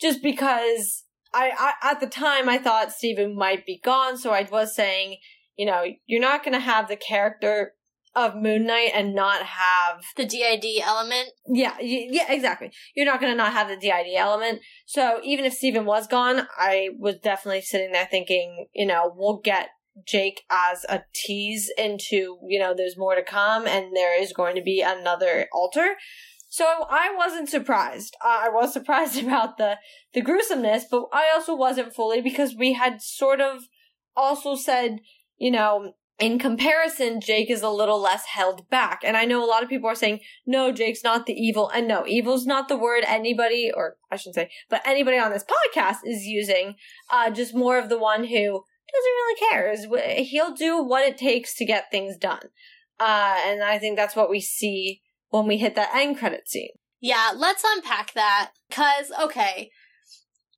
[0.00, 1.04] just because
[1.34, 4.16] I, I at the time I thought Steven might be gone.
[4.16, 5.18] So I was saying,
[5.58, 7.74] you know, you're not going to have the character
[8.14, 11.30] of Moon Knight and not have the DID element.
[11.46, 12.70] Yeah, yeah, exactly.
[12.94, 14.60] You're not going to not have the DID element.
[14.86, 19.40] So even if Steven was gone, I was definitely sitting there thinking, you know, we'll
[19.42, 19.68] get
[20.06, 24.56] Jake as a tease into, you know, there's more to come and there is going
[24.56, 25.96] to be another alter.
[26.48, 28.16] So I wasn't surprised.
[28.24, 29.78] Uh, I was surprised about the
[30.14, 33.64] the gruesomeness, but I also wasn't fully because we had sort of
[34.16, 35.00] also said,
[35.36, 39.02] you know, in comparison, Jake is a little less held back.
[39.04, 41.68] And I know a lot of people are saying, no, Jake's not the evil.
[41.68, 45.44] And no, evil's not the word anybody, or I shouldn't say, but anybody on this
[45.44, 46.74] podcast is using.
[47.10, 50.22] Uh, just more of the one who doesn't really care.
[50.24, 52.48] He'll do what it takes to get things done.
[52.98, 56.72] Uh, and I think that's what we see when we hit that end credit scene.
[57.00, 58.50] Yeah, let's unpack that.
[58.72, 59.70] Cause, okay,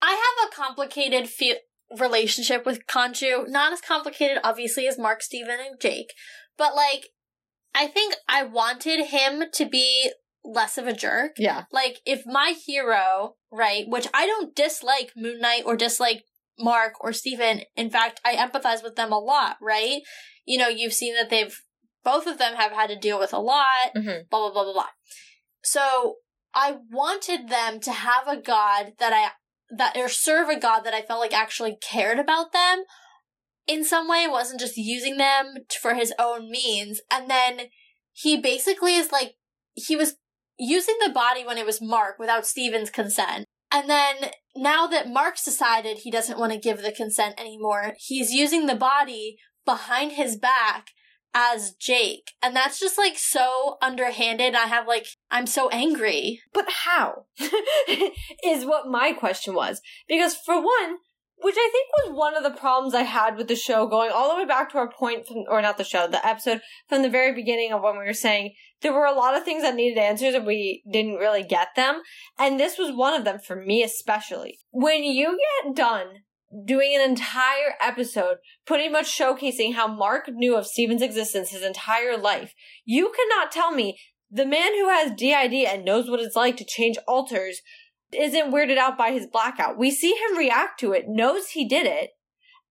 [0.01, 1.57] I have a complicated feel
[1.99, 3.49] relationship with Khonshu.
[3.49, 6.13] Not as complicated, obviously, as Mark, Steven, and Jake.
[6.57, 7.09] But, like,
[7.75, 10.13] I think I wanted him to be
[10.45, 11.33] less of a jerk.
[11.39, 11.65] Yeah.
[11.73, 16.25] Like, if my hero, right, which I don't dislike Moon Knight or dislike
[16.59, 17.63] Mark or Steven.
[17.77, 20.03] In fact, I empathize with them a lot, right?
[20.45, 21.57] You know, you've seen that they've,
[22.05, 24.23] both of them have had to deal with a lot, mm-hmm.
[24.31, 24.89] blah, blah, blah, blah, blah.
[25.63, 26.17] So
[26.55, 29.31] I wanted them to have a god that I
[29.77, 32.85] that or serve a god that I felt like actually cared about them
[33.67, 37.01] in some way, wasn't just using them for his own means.
[37.11, 37.69] And then
[38.13, 39.35] he basically is like
[39.75, 40.17] he was
[40.59, 43.47] using the body when it was Mark without Steven's consent.
[43.73, 48.33] And then now that Mark's decided he doesn't want to give the consent anymore, he's
[48.33, 50.89] using the body behind his back
[51.35, 52.33] as Jake.
[52.43, 54.55] And that's just like so underhanded.
[54.55, 56.41] I have like, I'm so angry.
[56.53, 57.27] But how?
[58.45, 59.81] is what my question was.
[60.09, 60.99] Because for one,
[61.43, 64.31] which I think was one of the problems I had with the show going all
[64.31, 67.09] the way back to our point from, or not the show, the episode from the
[67.09, 69.99] very beginning of when we were saying there were a lot of things that needed
[69.99, 72.03] answers and we didn't really get them.
[72.39, 74.59] And this was one of them for me especially.
[74.71, 76.07] When you get done
[76.67, 82.17] doing an entire episode pretty much showcasing how Mark knew of Steven's existence his entire
[82.17, 82.55] life.
[82.85, 83.99] You cannot tell me
[84.31, 87.61] the man who has DID and knows what it's like to change alters
[88.13, 89.79] isn't weirded out by his blackout.
[89.79, 92.11] We see him react to it, knows he did it,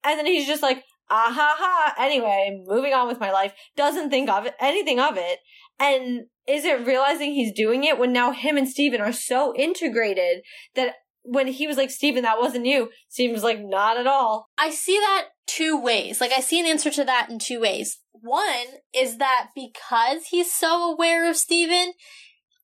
[0.04, 1.96] and then he's just like, ah ha ha.
[1.98, 5.39] Anyway, moving on with my life, doesn't think of it, anything of it,
[5.80, 10.42] and isn't realizing he's doing it when now him and Steven are so integrated
[10.76, 10.96] that
[11.30, 12.89] when he was like, Steven, that wasn't you,
[13.20, 14.50] was like, not at all.
[14.58, 16.20] I see that two ways.
[16.20, 18.00] Like, I see an answer to that in two ways.
[18.12, 21.94] One is that because he's so aware of Steven,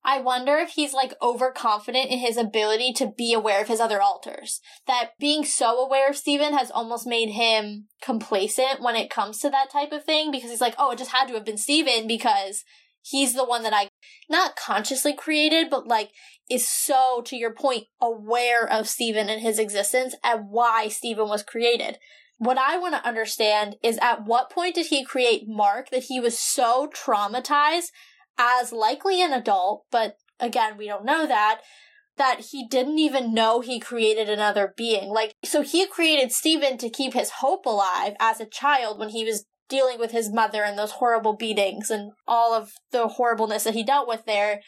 [0.03, 4.01] I wonder if he's like overconfident in his ability to be aware of his other
[4.01, 4.61] alters.
[4.87, 9.49] That being so aware of Steven has almost made him complacent when it comes to
[9.49, 12.07] that type of thing because he's like, oh, it just had to have been Steven
[12.07, 12.63] because
[13.05, 13.89] he's the one that I
[14.29, 16.11] not consciously created, but like
[16.49, 21.43] is so, to your point, aware of Steven and his existence and why Steven was
[21.43, 21.97] created.
[22.37, 26.19] What I want to understand is at what point did he create Mark that he
[26.19, 27.87] was so traumatized
[28.37, 31.61] as likely an adult, but again, we don't know that,
[32.17, 35.09] that he didn't even know he created another being.
[35.09, 39.23] Like, so he created Steven to keep his hope alive as a child when he
[39.23, 43.73] was dealing with his mother and those horrible beatings and all of the horribleness that
[43.73, 44.61] he dealt with there.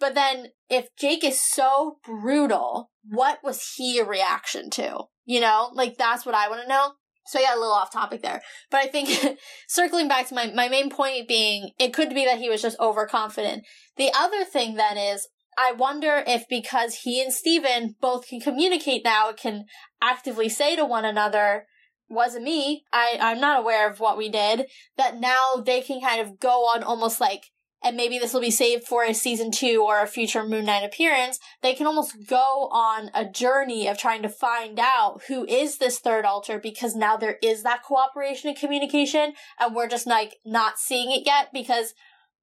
[0.00, 5.04] But then if Jake is so brutal, what was he a reaction to?
[5.24, 6.92] You know, like that's what I want to know.
[7.26, 8.40] So yeah, a little off topic there.
[8.70, 12.38] But I think circling back to my, my main point being it could be that
[12.38, 13.64] he was just overconfident.
[13.96, 19.04] The other thing then is I wonder if because he and Steven both can communicate
[19.04, 19.64] now, can
[20.00, 21.66] actively say to one another,
[22.08, 24.66] wasn't me, I, I'm not aware of what we did,
[24.96, 27.44] that now they can kind of go on almost like
[27.82, 30.84] and maybe this will be saved for a season two or a future Moon Knight
[30.84, 35.78] appearance, they can almost go on a journey of trying to find out who is
[35.78, 40.36] this third alter because now there is that cooperation and communication and we're just like
[40.44, 41.94] not seeing it yet because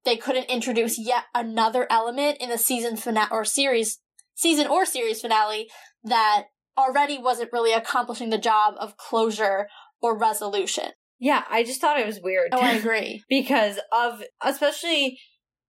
[0.06, 4.00] they couldn't introduce yet another element in the season finale or series,
[4.36, 5.70] season or series finale
[6.04, 6.46] that
[6.78, 9.68] already wasn't really accomplishing the job of closure
[10.02, 10.90] or resolution.
[11.20, 12.50] Yeah, I just thought it was weird.
[12.52, 13.24] Oh, I agree.
[13.30, 15.20] because of, especially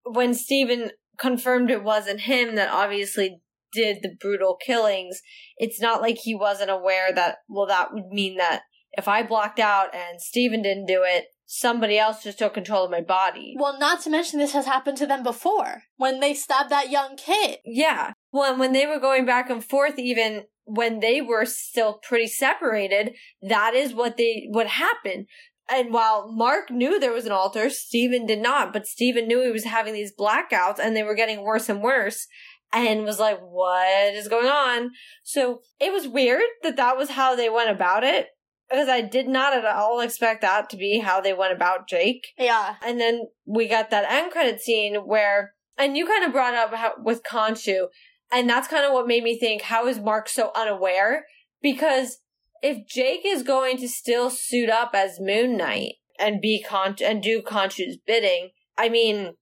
[0.05, 3.41] when Steven confirmed it wasn't him that obviously
[3.73, 5.21] did the brutal killings,
[5.57, 9.59] it's not like he wasn't aware that, well, that would mean that if I blocked
[9.59, 13.55] out and Steven didn't do it, somebody else just took control of my body.
[13.59, 17.17] Well, not to mention this has happened to them before when they stabbed that young
[17.17, 17.59] kid.
[17.65, 18.13] Yeah.
[18.33, 23.15] Well, when they were going back and forth, even when they were still pretty separated,
[23.41, 25.27] that is what they what happened.
[25.69, 29.51] And while Mark knew there was an alter, Steven did not, but Steven knew he
[29.51, 32.29] was having these blackouts and they were getting worse and worse
[32.73, 34.91] and was like, what is going on?
[35.25, 38.29] So it was weird that that was how they went about it
[38.69, 42.29] because I did not at all expect that to be how they went about Jake.
[42.39, 42.77] Yeah.
[42.85, 46.75] And then we got that end credit scene where, and you kind of brought up
[46.75, 47.87] how, with Khonshu,
[48.33, 51.27] and that's kind of what made me think, how is Mark so unaware?
[51.63, 52.19] Because
[52.63, 57.23] if Jake is going to still suit up as Moon Knight and be con and
[57.23, 59.35] do Khonshu's bidding, I mean,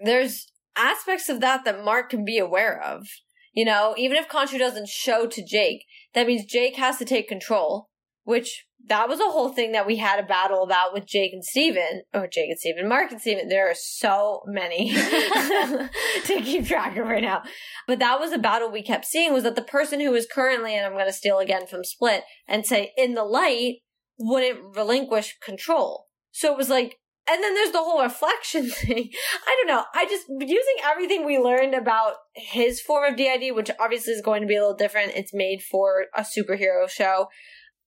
[0.00, 3.06] there's aspects of that that Mark can be aware of.
[3.52, 7.28] You know, even if Khonshu doesn't show to Jake, that means Jake has to take
[7.28, 7.88] control,
[8.22, 11.44] which that was a whole thing that we had a battle about with Jake and
[11.44, 12.02] Steven.
[12.12, 13.48] Or Jake and Steven, Mark and Steven.
[13.48, 14.92] There are so many
[16.24, 17.42] to keep track of right now.
[17.86, 20.74] But that was a battle we kept seeing was that the person who is currently,
[20.74, 23.76] and I'm going to steal again from Split and say in the light,
[24.18, 26.06] wouldn't relinquish control.
[26.32, 26.96] So it was like,
[27.30, 29.10] and then there's the whole reflection thing.
[29.46, 29.84] I don't know.
[29.94, 34.42] I just, using everything we learned about his form of DID, which obviously is going
[34.42, 35.12] to be a little different.
[35.14, 37.28] It's made for a superhero show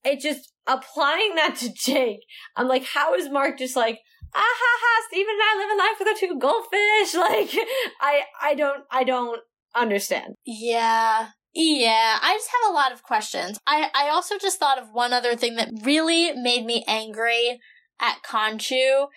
[0.03, 2.21] it just applying that to Jake.
[2.55, 3.99] I'm like, how is Mark just like,
[4.35, 7.13] ah ha ha, Steven and I live in life with our two goldfish?
[7.15, 7.67] Like,
[8.01, 9.41] I, I don't, I don't
[9.75, 10.35] understand.
[10.45, 11.29] Yeah.
[11.55, 13.59] Yeah, I just have a lot of questions.
[13.67, 17.59] I, I also just thought of one other thing that really made me angry
[18.01, 19.07] at Khonshu,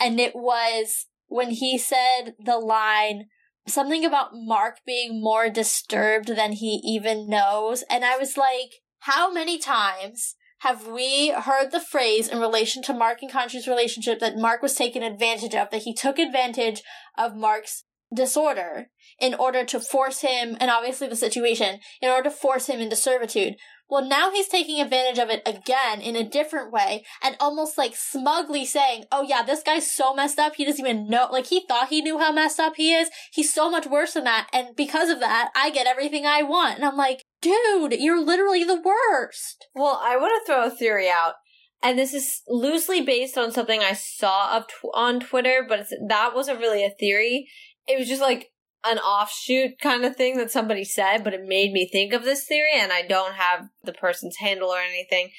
[0.00, 3.26] and it was when he said the line,
[3.68, 7.84] something about Mark being more disturbed than he even knows.
[7.88, 12.94] And I was like, how many times have we heard the phrase in relation to
[12.94, 16.82] Mark and Khonshu's relationship that Mark was taken advantage of, that he took advantage
[17.18, 18.86] of Mark's disorder
[19.20, 22.96] in order to force him, and obviously the situation, in order to force him into
[22.96, 23.56] servitude.
[23.88, 27.94] Well, now he's taking advantage of it again in a different way and almost like
[27.94, 30.56] smugly saying, Oh yeah, this guy's so messed up.
[30.56, 33.10] He doesn't even know, like he thought he knew how messed up he is.
[33.32, 34.48] He's so much worse than that.
[34.52, 36.76] And because of that, I get everything I want.
[36.76, 39.66] And I'm like, dude, you're literally the worst.
[39.74, 41.34] Well, I want to throw a theory out.
[41.82, 46.60] And this is loosely based on something I saw tw- on Twitter, but that wasn't
[46.60, 47.46] really a theory.
[47.86, 48.53] It was just like
[48.84, 52.44] an offshoot kind of thing that somebody said, but it made me think of this
[52.44, 55.30] theory, and I don't have the person's handle or anything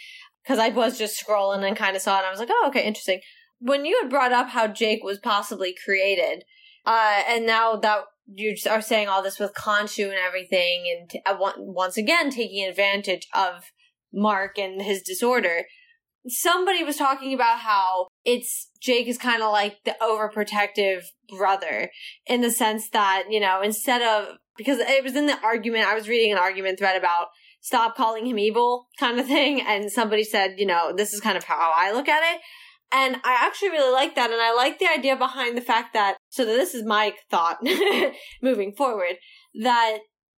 [0.43, 2.65] because I was just scrolling and kind of saw it, and I was like, oh,
[2.67, 3.21] okay, interesting.
[3.59, 6.43] When you had brought up how Jake was possibly created,
[6.85, 11.21] uh, and now that you are saying all this with Khonshu and everything, and t-
[11.25, 13.71] uh, once again taking advantage of
[14.13, 15.65] Mark and his disorder,
[16.27, 21.91] somebody was talking about how it's Jake is kind of like the overprotective brother
[22.25, 25.95] in the sense that, you know, instead of, because it was in the argument, I
[25.95, 27.27] was reading an argument thread about
[27.61, 29.61] stop calling him evil kind of thing.
[29.61, 32.41] And somebody said, you know, this is kind of how I look at it.
[32.91, 34.31] And I actually really like that.
[34.31, 37.57] And I like the idea behind the fact that, so this is my thought
[38.41, 39.15] moving forward,
[39.61, 39.97] that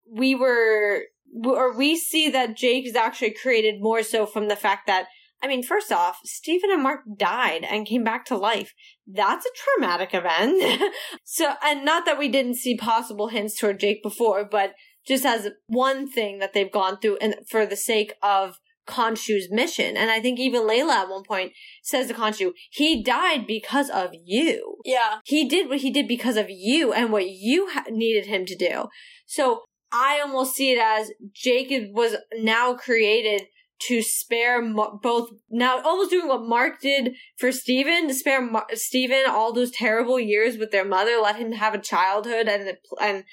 [0.09, 1.03] we were,
[1.43, 5.07] or we see that Jake is actually created more so from the fact that
[5.41, 8.73] I mean, first off, Steven and Mark died and came back to life.
[9.05, 10.93] That's a traumatic event.
[11.23, 14.73] so, and not that we didn't see possible hints toward Jake before, but
[15.07, 19.95] just as one thing that they've gone through and for the sake of Khonshu's mission.
[19.97, 21.51] And I think even Layla at one point
[21.83, 24.77] says to Khonshu, he died because of you.
[24.85, 25.19] Yeah.
[25.25, 28.55] He did what he did because of you and what you ha- needed him to
[28.55, 28.85] do.
[29.25, 33.43] So I almost see it as Jacob was now created
[33.79, 34.61] to spare
[35.01, 39.71] both now almost doing what Mark did for Steven to spare Mar- Steven all those
[39.71, 43.23] terrible years with their mother let him have a childhood and and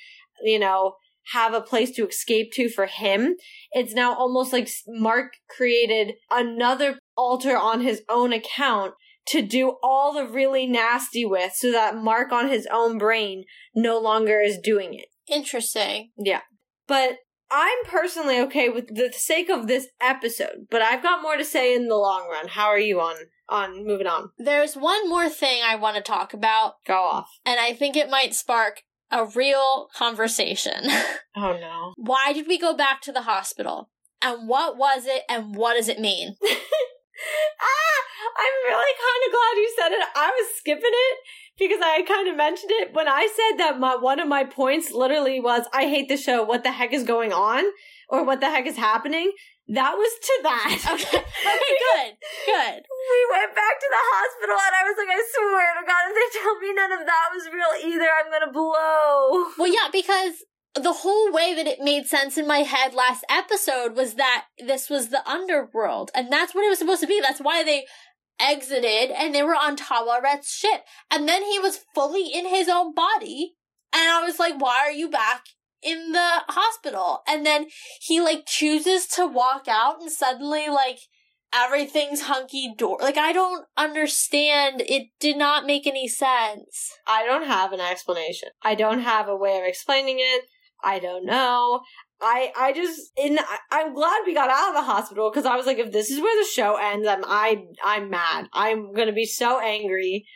[0.43, 0.97] you know
[1.33, 3.37] have a place to escape to for him
[3.73, 8.93] it's now almost like Mark created another alter on his own account
[9.29, 13.99] to do all the really nasty with so that Mark on his own brain no
[13.99, 16.11] longer is doing it Interesting.
[16.19, 16.43] yeah.
[16.87, 17.17] But
[17.57, 21.73] I'm personally okay with the sake of this episode, but I've got more to say
[21.73, 22.49] in the long run.
[22.49, 23.15] How are you on
[23.49, 24.31] on moving on?
[24.39, 27.29] There's one more thing I want to talk about, Go off.
[27.47, 28.83] and I think it might spark
[29.13, 30.85] a real conversation.
[31.37, 31.95] Oh no.
[31.97, 33.91] Why did we go back to the hospital?
[34.23, 36.37] And what was it, and what does it mean?
[36.45, 37.99] ah,
[38.39, 40.09] I'm really kind of glad you said it.
[40.15, 41.19] I was skipping it
[41.59, 44.91] because I kind of mentioned it when I said that my one of my points
[44.91, 46.43] literally was I hate the show.
[46.43, 47.65] What the heck is going on?
[48.09, 49.33] Or what the heck is happening?
[49.69, 50.77] That was to that.
[50.93, 52.13] Okay, okay, good,
[52.45, 52.81] good.
[52.85, 56.15] we went back to the hospital and I was like, I swear to God, if
[56.15, 59.49] they tell me none of that was real either, I'm gonna blow.
[59.57, 60.45] Well, yeah, because
[60.75, 64.91] the whole way that it made sense in my head last episode was that this
[64.91, 67.21] was the underworld, and that's what it was supposed to be.
[67.21, 67.87] That's why they
[68.41, 70.83] exited and they were on Taweret's ship.
[71.11, 73.55] And then he was fully in his own body.
[73.93, 75.45] And I was like, why are you back
[75.83, 77.23] in the hospital?
[77.29, 77.67] And then
[78.01, 80.99] he like chooses to walk out and suddenly like
[81.55, 83.03] everything's hunky dory.
[83.03, 84.83] Like I don't understand.
[84.87, 86.91] It did not make any sense.
[87.07, 88.49] I don't have an explanation.
[88.63, 90.45] I don't have a way of explaining it.
[90.83, 91.81] I don't know.
[92.21, 93.39] I I just in
[93.71, 96.21] I'm glad we got out of the hospital because I was like, if this is
[96.21, 98.49] where the show ends, I'm I I'm mad.
[98.53, 100.27] I'm gonna be so angry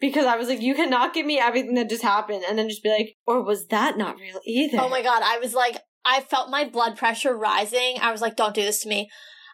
[0.00, 2.82] because I was like, you cannot give me everything that just happened and then just
[2.82, 4.78] be like, or was that not real either?
[4.80, 7.96] Oh my god, I was like, I felt my blood pressure rising.
[8.00, 9.10] I was like, don't do this to me.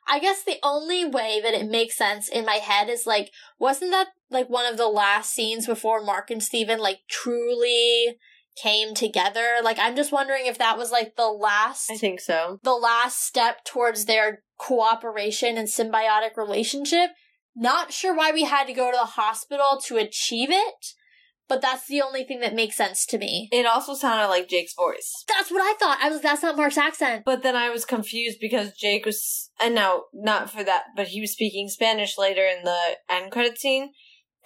[0.08, 3.92] I guess the only way that it makes sense in my head is like, wasn't
[3.92, 8.16] that like one of the last scenes before Mark and Steven like truly
[8.62, 9.56] came together?
[9.62, 12.58] Like, I'm just wondering if that was like the last, I think so.
[12.62, 17.10] the last step towards their cooperation and symbiotic relationship.
[17.56, 20.86] Not sure why we had to go to the hospital to achieve it,
[21.48, 23.48] but that's the only thing that makes sense to me.
[23.50, 25.24] It also sounded like Jake's voice.
[25.26, 25.98] That's what I thought.
[26.00, 27.24] I was, that's not Mark's accent.
[27.26, 31.20] But then I was confused because Jake was, and no, not for that, but he
[31.20, 33.90] was speaking Spanish later in the end credit scene.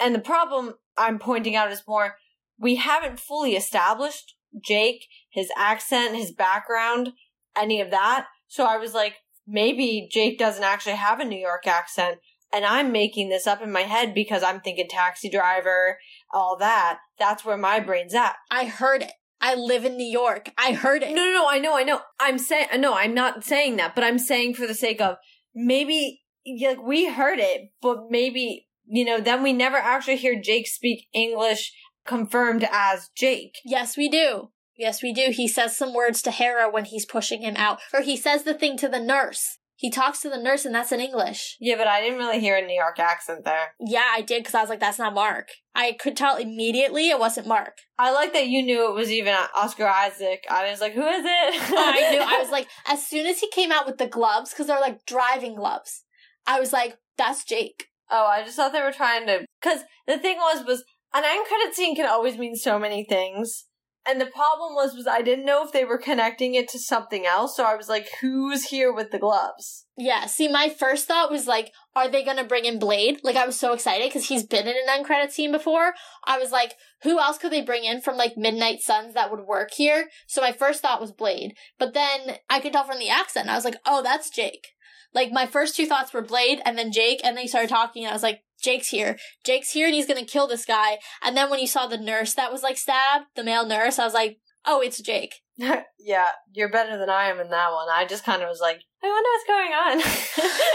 [0.00, 2.16] And the problem I'm pointing out is more,
[2.58, 4.34] we haven't fully established
[4.64, 7.10] Jake, his accent, his background,
[7.56, 8.26] any of that.
[8.48, 9.14] So I was like,
[9.46, 12.18] maybe Jake doesn't actually have a New York accent.
[12.52, 15.98] And I'm making this up in my head because I'm thinking taxi driver,
[16.32, 16.98] all that.
[17.18, 18.36] That's where my brain's at.
[18.50, 19.10] I heard it.
[19.40, 20.50] I live in New York.
[20.56, 21.14] I heard it.
[21.14, 21.48] No, no, no.
[21.48, 22.00] I know, I know.
[22.20, 25.16] I'm saying, no, I'm not saying that, but I'm saying for the sake of
[25.54, 26.22] maybe,
[26.62, 31.08] like, we heard it, but maybe, you know, then we never actually hear Jake speak
[31.12, 31.72] English
[32.06, 33.56] confirmed as Jake.
[33.64, 34.50] Yes, we do.
[34.76, 35.30] Yes, we do.
[35.30, 37.80] He says some words to Harrow when he's pushing him out.
[37.92, 39.58] Or he says the thing to the nurse.
[39.76, 41.56] He talks to the nurse and that's in English.
[41.60, 43.74] Yeah, but I didn't really hear a New York accent there.
[43.80, 45.48] Yeah, I did because I was like, that's not Mark.
[45.74, 47.78] I could tell immediately it wasn't Mark.
[47.98, 50.44] I like that you knew it was even Oscar Isaac.
[50.48, 51.28] I was like, who is it?
[51.76, 52.20] I knew.
[52.20, 55.04] I was like, as soon as he came out with the gloves, because they're like
[55.06, 56.04] driving gloves,
[56.46, 57.88] I was like, that's Jake.
[58.10, 59.44] Oh, I just thought they were trying to.
[59.60, 60.84] Because the thing was, was
[61.14, 63.66] an end credit scene can always mean so many things.
[64.06, 67.24] And the problem was, was I didn't know if they were connecting it to something
[67.24, 67.56] else.
[67.56, 69.86] So I was like, who's here with the gloves?
[69.96, 73.20] Yeah, see, my first thought was like, are they gonna bring in Blade?
[73.22, 75.94] Like, I was so excited because he's been in an end credit scene before.
[76.24, 79.46] I was like, who else could they bring in from like Midnight Suns that would
[79.46, 80.08] work here?
[80.26, 81.54] So my first thought was Blade.
[81.78, 84.73] But then I could tell from the accent, I was like, oh, that's Jake.
[85.14, 88.04] Like, my first two thoughts were Blade and then Jake, and then he started talking,
[88.04, 89.18] and I was like, Jake's here.
[89.44, 90.98] Jake's here, and he's gonna kill this guy.
[91.22, 94.04] And then when you saw the nurse that was like stabbed, the male nurse, I
[94.04, 95.43] was like, oh, it's Jake.
[95.98, 97.88] yeah, you're better than I am in that one.
[97.92, 100.60] I just kind of was like, I wonder what's going on.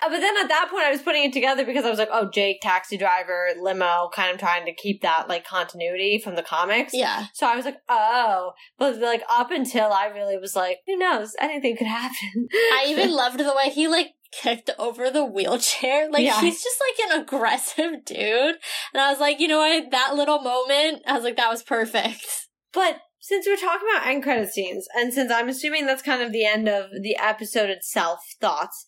[0.00, 2.10] Uh, but then at that point, I was putting it together because I was like,
[2.12, 6.42] oh, Jake, taxi driver, limo, kind of trying to keep that like continuity from the
[6.42, 6.92] comics.
[6.94, 7.26] Yeah.
[7.32, 11.34] So I was like, oh, but like up until I really was like, who knows?
[11.40, 12.48] Anything could happen.
[12.52, 16.10] I even loved the way he like kicked over the wheelchair.
[16.10, 16.40] Like Yeah.
[16.40, 18.56] he's just like an aggressive dude.
[18.92, 19.90] And I was like, you know what?
[19.90, 22.26] That little moment, I was like, that was perfect.
[22.72, 26.32] But since we're talking about end credit scenes, and since I'm assuming that's kind of
[26.32, 28.86] the end of the episode itself, thoughts.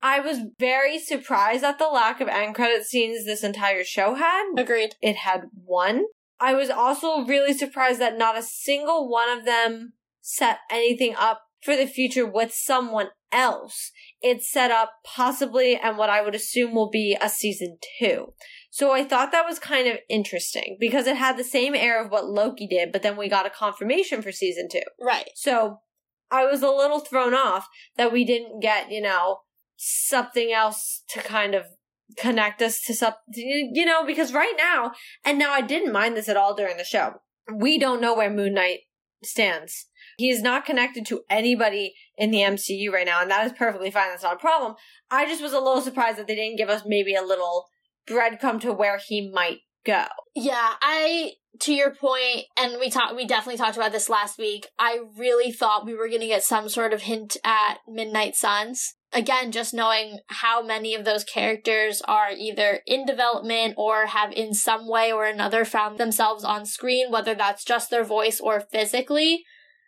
[0.00, 4.52] I was very surprised at the lack of end credit scenes this entire show had.
[4.56, 4.94] Agreed.
[5.02, 6.04] It had one.
[6.38, 11.42] I was also really surprised that not a single one of them set anything up
[11.62, 13.90] for the future with someone else.
[14.20, 18.34] It's set up possibly and what I would assume will be a season two.
[18.70, 22.10] So I thought that was kind of interesting because it had the same air of
[22.10, 24.82] what Loki did, but then we got a confirmation for season two.
[25.00, 25.30] Right.
[25.34, 25.78] So
[26.30, 29.40] I was a little thrown off that we didn't get, you know,
[29.76, 31.64] something else to kind of
[32.16, 34.92] connect us to something, you know, because right now,
[35.24, 37.14] and now I didn't mind this at all during the show,
[37.54, 38.80] we don't know where Moon Knight
[39.22, 39.86] stands.
[40.22, 43.90] He is not connected to anybody in the MCU right now, and that is perfectly
[43.90, 44.10] fine.
[44.10, 44.76] That's not a problem.
[45.10, 47.66] I just was a little surprised that they didn't give us maybe a little
[48.06, 50.04] breadcrumb to where he might go.
[50.36, 54.68] Yeah, I to your point, and we talked we definitely talked about this last week.
[54.78, 58.94] I really thought we were gonna get some sort of hint at Midnight Suns.
[59.12, 64.54] Again, just knowing how many of those characters are either in development or have in
[64.54, 69.42] some way or another found themselves on screen, whether that's just their voice or physically.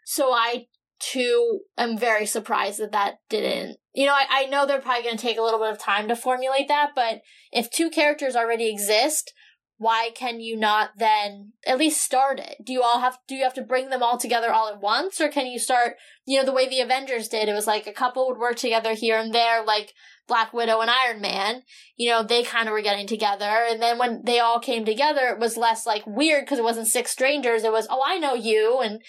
[0.05, 0.67] So I
[1.01, 3.79] too am very surprised that that didn't.
[3.93, 6.09] You know, I, I know they're probably going to take a little bit of time
[6.09, 7.21] to formulate that, but
[7.53, 9.33] if two characters already exist,
[9.77, 12.57] why can you not then at least start it?
[12.65, 15.21] Do you all have do you have to bring them all together all at once
[15.21, 17.49] or can you start, you know, the way the Avengers did?
[17.49, 19.93] It was like a couple would work together here and there like
[20.27, 21.63] Black Widow and Iron Man,
[21.97, 23.67] you know, they kind of were getting together.
[23.69, 26.87] And then when they all came together, it was less like weird because it wasn't
[26.87, 27.65] six strangers.
[27.65, 28.81] It was, oh, I know you.
[28.81, 29.03] And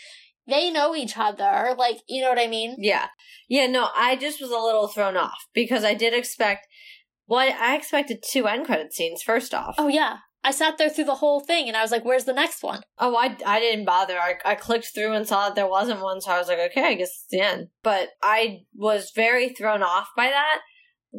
[0.47, 1.75] they know each other.
[1.77, 2.75] Like, you know what I mean?
[2.77, 3.07] Yeah.
[3.49, 6.67] Yeah, no, I just was a little thrown off because I did expect,
[7.27, 9.75] well, I expected two end credit scenes, first off.
[9.77, 10.17] Oh, yeah.
[10.43, 12.81] I sat there through the whole thing and I was like, where's the next one?
[12.99, 14.19] Oh, I, I didn't bother.
[14.19, 16.85] I, I clicked through and saw that there wasn't one, so I was like, okay,
[16.85, 17.69] I guess it's the end.
[17.81, 20.59] But I was very thrown off by that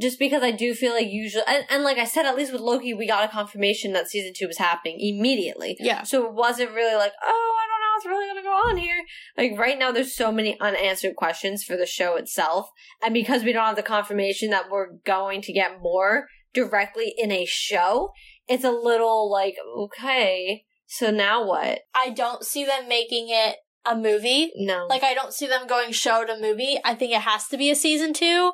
[0.01, 2.61] just because I do feel like usually, and, and like I said, at least with
[2.61, 5.77] Loki, we got a confirmation that season two was happening immediately.
[5.81, 6.05] Yeah.
[6.05, 9.05] So it wasn't really like, oh, I what's really going to go on here.
[9.37, 12.69] Like right now, there's so many unanswered questions for the show itself.
[13.03, 17.33] And because we don't have the confirmation that we're going to get more directly in
[17.33, 18.11] a show,
[18.49, 21.81] it's a little like, okay, so now what?
[21.95, 24.53] I don't see them making it a movie.
[24.57, 24.87] No.
[24.89, 26.79] Like, I don't see them going show to movie.
[26.85, 28.53] I think it has to be a season two.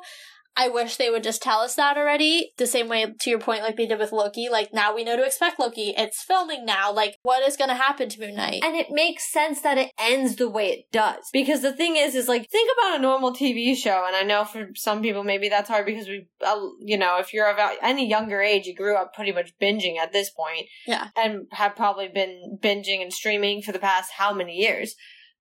[0.55, 2.51] I wish they would just tell us that already.
[2.57, 4.49] The same way, to your point, like they did with Loki.
[4.49, 5.93] Like, now we know to expect Loki.
[5.97, 6.91] It's filming now.
[6.91, 8.63] Like, what is going to happen to Moon Knight?
[8.63, 11.23] And it makes sense that it ends the way it does.
[11.33, 14.05] Because the thing is, is like, think about a normal TV show.
[14.05, 17.33] And I know for some people, maybe that's hard because we, uh, you know, if
[17.33, 20.67] you're of any younger age, you grew up pretty much binging at this point.
[20.85, 21.07] Yeah.
[21.15, 24.95] And have probably been binging and streaming for the past how many years.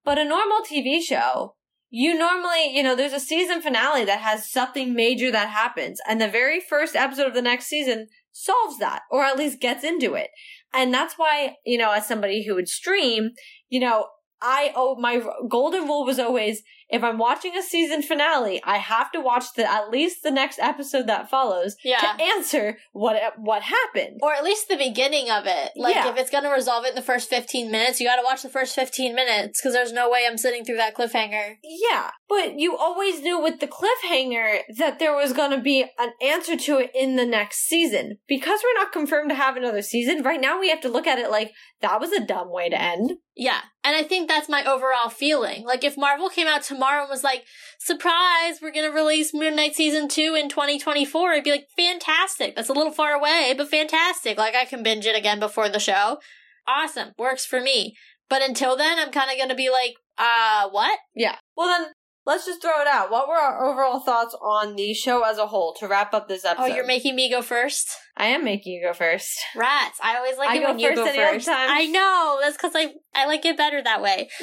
[0.04, 1.54] But a normal TV show,
[1.95, 6.18] you normally, you know, there's a season finale that has something major that happens, and
[6.18, 10.14] the very first episode of the next season solves that, or at least gets into
[10.14, 10.30] it.
[10.72, 13.32] And that's why, you know, as somebody who would stream,
[13.68, 14.07] you know,
[14.40, 16.62] I oh my golden rule was always
[16.93, 20.59] if I'm watching a season finale, I have to watch the at least the next
[20.61, 21.99] episode that follows Yeah.
[22.01, 24.20] to answer what what happened.
[24.22, 25.70] or at least the beginning of it.
[25.74, 26.11] Like, Yeah.
[26.11, 28.43] if it's going to resolve it in the first 15 minutes, you got to watch
[28.43, 31.57] the first 15 minutes because there's no way I'm sitting through that cliffhanger.
[31.62, 36.12] Yeah, but you always knew with the cliffhanger that there was going to be an
[36.20, 38.18] answer to it in the next season.
[38.28, 41.18] Because we're not confirmed to have another season, right now we have to look at
[41.18, 43.12] it like that was a dumb way to end.
[43.34, 43.61] Yeah.
[43.82, 45.64] And I think that's my overall feeling.
[45.64, 47.45] Like, if Marvel came out tomorrow and was like,
[47.78, 52.57] surprise, we're going to release Moon Knight season two in 2024, I'd be like, fantastic.
[52.57, 54.39] That's a little far away, but fantastic.
[54.39, 56.18] Like, I can binge it again before the show.
[56.66, 57.12] Awesome.
[57.18, 57.97] Works for me.
[58.28, 60.99] But until then, I'm kind of going to be like, uh, what?
[61.14, 61.37] Yeah.
[61.57, 61.93] Well then,
[62.24, 63.11] let's just throw it out.
[63.11, 66.45] What were our overall thoughts on the show as a whole to wrap up this
[66.45, 66.62] episode?
[66.62, 67.91] Oh, you're making me go first?
[68.16, 69.39] I am making you go first.
[69.57, 69.99] Rats.
[70.03, 71.49] I always like I it when you first go first.
[71.49, 72.39] I know.
[72.41, 74.28] That's because I, I like it better that way.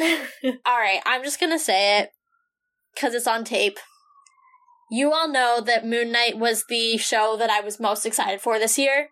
[0.65, 2.11] All right, I'm just gonna say it
[2.93, 3.79] because it's on tape.
[4.91, 8.57] You all know that Moon Knight was the show that I was most excited for
[8.57, 9.09] this year.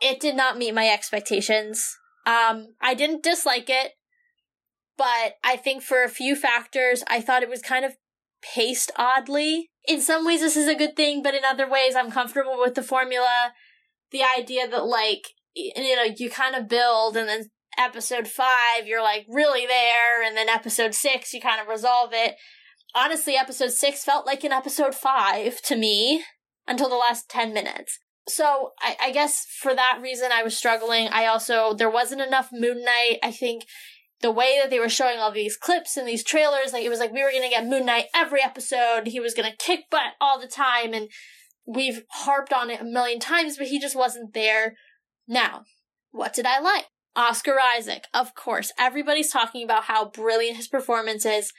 [0.00, 1.96] It did not meet my expectations.
[2.24, 3.92] Um, I didn't dislike it,
[4.96, 7.96] but I think for a few factors, I thought it was kind of
[8.42, 9.70] paced oddly.
[9.86, 12.74] In some ways, this is a good thing, but in other ways, I'm comfortable with
[12.74, 13.52] the formula.
[14.12, 19.02] The idea that, like, you know, you kind of build and then episode five, you're
[19.02, 22.36] like really there, and then episode six, you kind of resolve it.
[22.94, 26.24] Honestly, episode six felt like an episode five to me
[26.66, 28.00] until the last 10 minutes.
[28.28, 31.08] So I, I guess for that reason, I was struggling.
[31.08, 33.18] I also, there wasn't enough Moon Knight.
[33.22, 33.64] I think
[34.20, 36.98] the way that they were showing all these clips and these trailers, like it was
[36.98, 39.06] like we were gonna get Moon Knight every episode.
[39.06, 41.08] He was gonna kick butt all the time, and
[41.66, 44.74] we've harped on it a million times, but he just wasn't there.
[45.26, 45.62] Now,
[46.10, 46.86] what did I like?
[47.14, 48.72] Oscar Isaac, of course.
[48.78, 51.52] Everybody's talking about how brilliant his performance is.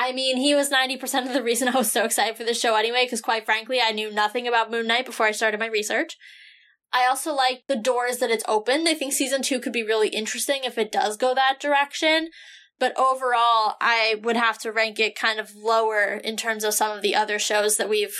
[0.00, 2.74] I mean, he was 90% of the reason I was so excited for this show
[2.74, 6.16] anyway, because quite frankly, I knew nothing about Moon Knight before I started my research.
[6.90, 8.88] I also like the doors that it's opened.
[8.88, 12.30] I think season two could be really interesting if it does go that direction.
[12.78, 16.96] But overall, I would have to rank it kind of lower in terms of some
[16.96, 18.16] of the other shows that we've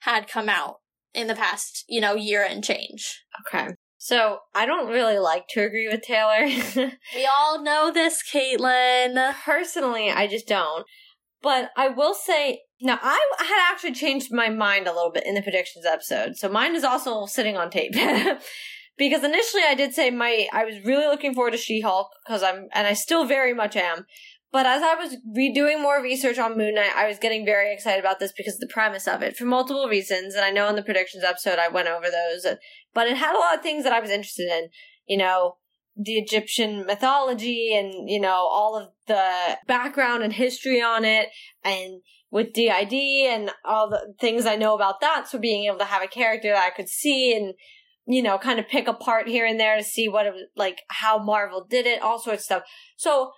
[0.00, 0.78] had come out
[1.14, 3.22] in the past, you know, year and change.
[3.46, 3.68] Okay.
[3.98, 6.44] So I don't really like to agree with Taylor.
[7.14, 9.32] we all know this, Caitlin.
[9.44, 10.84] Personally, I just don't.
[11.42, 15.34] But I will say, now I had actually changed my mind a little bit in
[15.34, 16.36] the predictions episode.
[16.36, 17.92] So mine is also sitting on tape.
[18.98, 22.68] because initially I did say my I was really looking forward to She-Hulk because I'm
[22.74, 24.06] and I still very much am.
[24.52, 28.00] But as I was redoing more research on Moon Knight, I was getting very excited
[28.00, 30.34] about this because of the premise of it for multiple reasons.
[30.34, 32.56] And I know in the predictions episode I went over those,
[32.92, 34.68] but it had a lot of things that I was interested in.
[35.06, 35.56] You know,
[35.96, 41.28] the Egyptian mythology and, you know, all of the background and history on it
[41.64, 45.28] and with DID and all the things I know about that.
[45.28, 47.54] So being able to have a character that I could see and,
[48.06, 50.82] you know, kind of pick apart here and there to see what it was like,
[50.88, 52.62] how Marvel did it, all sorts of stuff.
[52.96, 53.32] So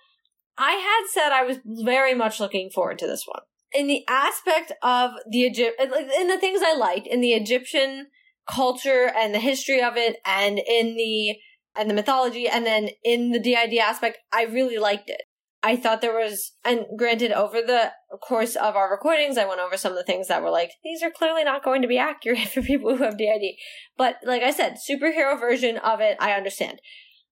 [0.57, 3.41] I had said I was very much looking forward to this one.
[3.73, 8.07] In the aspect of the Egypt, in the things I liked, in the Egyptian
[8.47, 11.37] culture and the history of it, and in the
[11.75, 15.21] and the mythology, and then in the DID aspect, I really liked it.
[15.65, 19.77] I thought there was, and granted, over the course of our recordings, I went over
[19.77, 22.49] some of the things that were like, these are clearly not going to be accurate
[22.53, 23.55] for people who have DID.
[23.97, 26.79] But like I said, superhero version of it, I understand.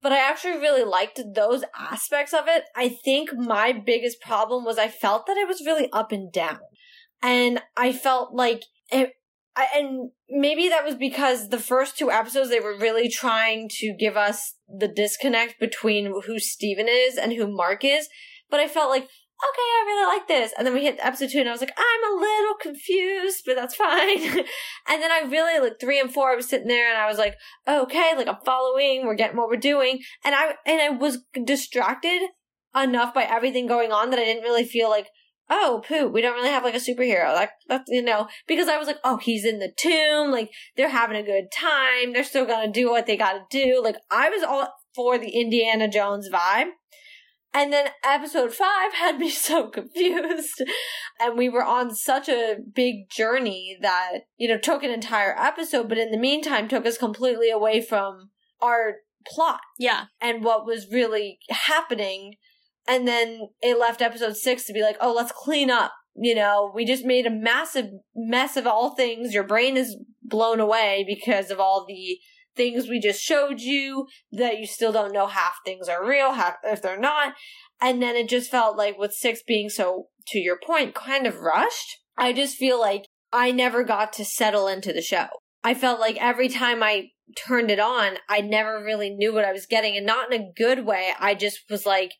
[0.02, 2.64] But I actually really liked those aspects of it.
[2.76, 6.60] I think my biggest problem was I felt that it was really up and down.
[7.22, 9.12] And I felt like it,
[9.56, 13.93] I, and maybe that was because the first two episodes they were really trying to
[13.93, 18.08] give us the disconnect between who Steven is and who Mark is.
[18.49, 19.10] But I felt like, okay,
[19.58, 20.54] I really like this.
[20.58, 23.56] And then we hit episode two and I was like, I'm a little confused, but
[23.56, 24.22] that's fine.
[24.88, 27.18] and then I really, like three and four, I was sitting there and I was
[27.18, 27.36] like,
[27.68, 29.99] okay, like I'm following, we're getting what we're doing.
[30.24, 32.22] And I, and I was distracted
[32.76, 35.08] enough by everything going on that I didn't really feel like,
[35.52, 37.34] oh, poop, we don't really have like a superhero.
[37.34, 40.32] Like, that's, you know, because I was like, oh, he's in the tomb.
[40.32, 42.14] Like, they're having a good time.
[42.14, 43.82] They're still gonna do what they gotta do.
[43.84, 46.70] Like, I was all for the Indiana Jones vibe.
[47.54, 50.64] And then episode five had me so confused.
[51.20, 55.89] And we were on such a big journey that, you know, took an entire episode,
[55.89, 58.30] but in the meantime took us completely away from
[58.62, 58.95] our
[59.28, 59.60] plot.
[59.78, 60.06] Yeah.
[60.22, 62.36] And what was really happening
[62.92, 65.94] and then it left episode six to be like, oh, let's clean up.
[66.14, 69.34] You know, we just made a massive mess of all things.
[69.34, 72.20] Your brain is blown away because of all the
[72.54, 76.56] things we just showed you that you still don't know half things are real, half
[76.66, 77.36] if they're not.
[77.80, 81.39] And then it just felt like with six being so, to your point, kind of
[81.39, 82.02] rushed.
[82.18, 85.28] I just feel like I never got to settle into the show.
[85.64, 89.54] I felt like every time I turned it on, I never really knew what I
[89.54, 91.12] was getting and not in a good way.
[91.18, 92.12] I just was like,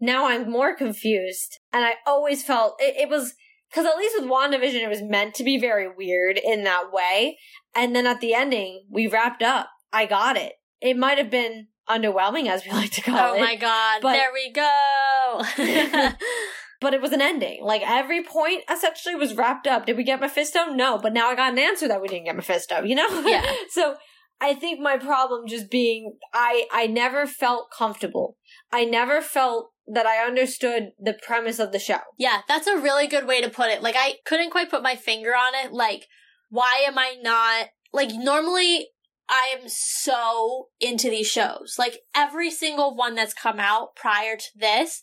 [0.00, 1.58] now I'm more confused.
[1.72, 3.34] And I always felt it, it was
[3.70, 7.38] because at least with WandaVision, it was meant to be very weird in that way.
[7.74, 9.68] And then at the ending, we wrapped up.
[9.92, 10.54] I got it.
[10.80, 13.38] It might have been underwhelming, as we like to call oh it.
[13.38, 14.02] Oh my god!
[14.02, 15.42] But, there we go.
[16.80, 17.62] but it was an ending.
[17.62, 19.86] Like every point essentially was wrapped up.
[19.86, 20.66] Did we get Mephisto?
[20.66, 22.82] No, but now I got an answer that we didn't get Mephisto.
[22.82, 23.20] You know?
[23.26, 23.44] Yeah.
[23.70, 23.96] so
[24.40, 28.36] I think my problem just being I I never felt comfortable.
[28.72, 32.00] I never felt that I understood the premise of the show.
[32.18, 33.82] Yeah, that's a really good way to put it.
[33.82, 35.72] Like I couldn't quite put my finger on it.
[35.72, 36.06] Like
[36.48, 38.88] why am I not like normally
[39.28, 41.76] I am so into these shows.
[41.78, 45.02] Like every single one that's come out prior to this,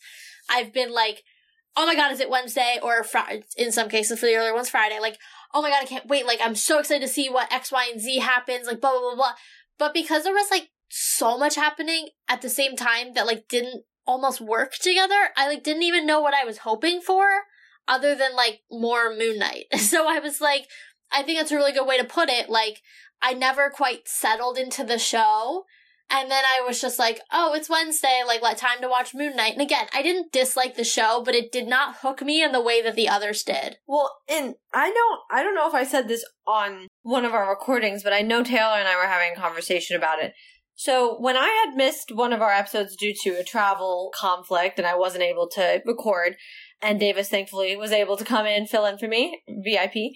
[0.49, 1.23] I've been like,
[1.75, 4.69] "Oh my god, is it Wednesday or Friday?" In some cases, for the earlier ones,
[4.69, 4.99] Friday.
[4.99, 5.17] Like,
[5.53, 7.89] "Oh my god, I can't wait!" Like, I'm so excited to see what X, Y,
[7.91, 8.67] and Z happens.
[8.67, 9.33] Like, blah blah blah blah.
[9.77, 13.83] But because there was like so much happening at the same time that like didn't
[14.05, 15.29] almost work together.
[15.37, 17.25] I like didn't even know what I was hoping for
[17.87, 19.65] other than like more Moon Knight.
[19.77, 20.67] So I was like,
[21.11, 22.49] I think that's a really good way to put it.
[22.49, 22.81] Like
[23.21, 25.63] I never quite settled into the show.
[26.09, 29.35] And then I was just like, oh, it's Wednesday, like let time to watch Moon
[29.35, 29.53] Knight.
[29.53, 32.61] And again, I didn't dislike the show, but it did not hook me in the
[32.61, 33.77] way that the others did.
[33.87, 37.49] Well, and I don't I don't know if I said this on one of our
[37.49, 40.33] recordings, but I know Taylor and I were having a conversation about it
[40.75, 44.87] So when I had missed one of our episodes due to a travel conflict and
[44.87, 46.35] I wasn't able to record,
[46.81, 50.13] and Davis thankfully was able to come in, fill in for me, VIP.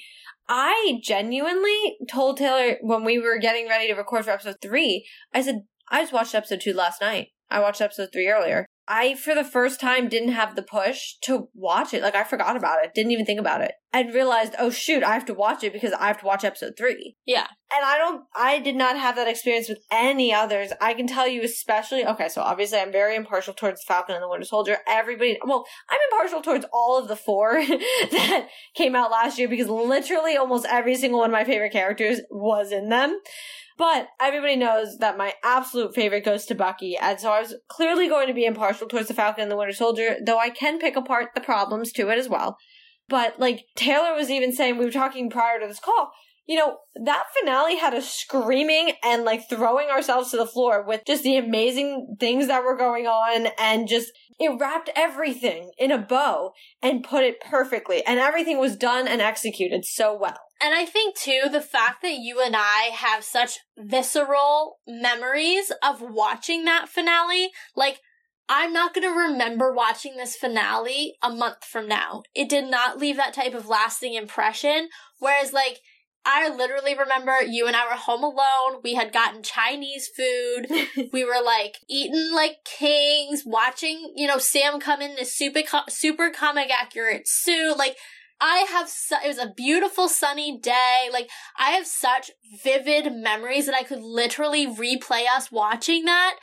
[0.50, 5.42] I genuinely told Taylor when we were getting ready to record for episode three, I
[5.42, 7.28] said, I just watched episode two last night.
[7.50, 8.66] I watched episode three earlier.
[8.88, 12.02] I, for the first time, didn't have the push to watch it.
[12.02, 12.94] Like, I forgot about it.
[12.94, 13.74] Didn't even think about it.
[13.92, 16.74] And realized, oh shoot, I have to watch it because I have to watch episode
[16.78, 17.16] three.
[17.26, 17.48] Yeah.
[17.74, 20.72] And I don't, I did not have that experience with any others.
[20.80, 24.30] I can tell you, especially, okay, so obviously I'm very impartial towards Falcon and the
[24.30, 24.78] Winter Soldier.
[24.88, 27.54] Everybody, well, I'm impartial towards all of the four
[28.12, 32.22] that came out last year because literally almost every single one of my favorite characters
[32.30, 33.20] was in them.
[33.78, 38.08] But everybody knows that my absolute favorite goes to Bucky, and so I was clearly
[38.08, 40.96] going to be impartial towards the Falcon and the Winter Soldier, though I can pick
[40.96, 42.58] apart the problems to it as well.
[43.08, 46.12] But like Taylor was even saying, we were talking prior to this call,
[46.48, 51.02] you know, that finale had us screaming and like throwing ourselves to the floor with
[51.06, 55.98] just the amazing things that were going on and just it wrapped everything in a
[55.98, 60.40] bow and put it perfectly and everything was done and executed so well.
[60.62, 66.02] And I think too, the fact that you and I have such visceral memories of
[66.02, 68.00] watching that finale, like,
[68.50, 72.24] I'm not going to remember watching this finale a month from now.
[72.34, 74.90] It did not leave that type of lasting impression.
[75.20, 75.82] Whereas, like,
[76.30, 78.82] I literally remember you and I were home alone.
[78.84, 80.68] We had gotten Chinese food.
[81.14, 86.30] we were like eating like kings, watching, you know, Sam come in this super, super
[86.30, 87.78] comic accurate suit.
[87.78, 87.96] Like,
[88.40, 91.10] I have, su- it was a beautiful sunny day.
[91.12, 92.32] Like, I have such
[92.64, 96.36] vivid memories that I could literally replay us watching that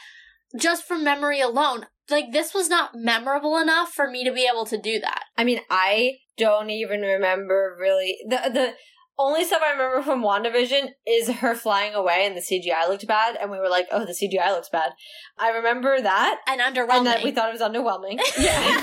[0.58, 1.86] just from memory alone.
[2.10, 5.24] Like, this was not memorable enough for me to be able to do that.
[5.36, 8.74] I mean, I don't even remember really the the
[9.18, 13.36] only stuff I remember from WandaVision is her flying away and the CGI looked bad,
[13.40, 14.92] and we were like, "Oh, the CGI looks bad."
[15.38, 18.18] I remember that and underwhelming, and that we thought it was underwhelming.
[18.38, 18.82] yeah.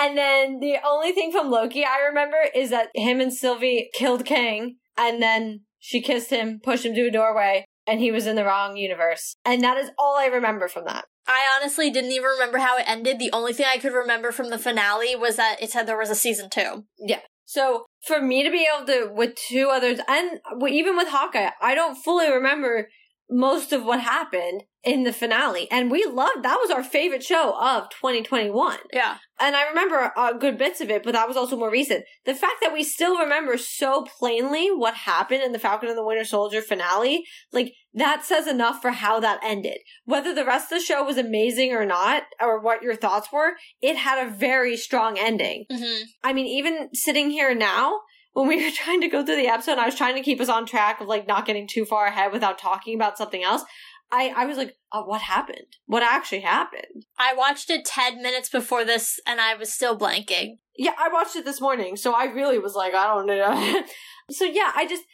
[0.00, 4.24] and then the only thing from Loki I remember is that him and Sylvie killed
[4.24, 8.36] Kang, and then she kissed him, pushed him to a doorway, and he was in
[8.36, 9.36] the wrong universe.
[9.44, 11.06] And that is all I remember from that.
[11.26, 13.18] I honestly didn't even remember how it ended.
[13.18, 16.10] The only thing I could remember from the finale was that it said there was
[16.10, 16.84] a season two.
[16.98, 17.20] Yeah.
[17.48, 20.38] So for me to be able to, with two others, and
[20.68, 22.90] even with Hawkeye, I don't fully remember
[23.30, 25.68] most of what happened in the finale.
[25.70, 28.78] And we loved that was our favorite show of 2021.
[28.92, 29.18] Yeah.
[29.38, 32.04] And I remember uh, good bits of it, but that was also more recent.
[32.24, 36.04] The fact that we still remember so plainly what happened in the Falcon and the
[36.04, 37.22] Winter Soldier finale,
[37.52, 39.78] like that says enough for how that ended.
[40.06, 43.52] Whether the rest of the show was amazing or not, or what your thoughts were,
[43.82, 45.66] it had a very strong ending.
[45.70, 46.04] Mm-hmm.
[46.24, 48.00] I mean, even sitting here now,
[48.38, 50.48] when we were trying to go through the episode, I was trying to keep us
[50.48, 53.64] on track of like not getting too far ahead without talking about something else.
[54.10, 55.76] I, I was like, oh, what happened?
[55.86, 57.06] What actually happened?
[57.18, 60.58] I watched it 10 minutes before this and I was still blanking.
[60.76, 63.82] Yeah, I watched it this morning, so I really was like, I don't know.
[64.30, 65.04] so yeah, I just,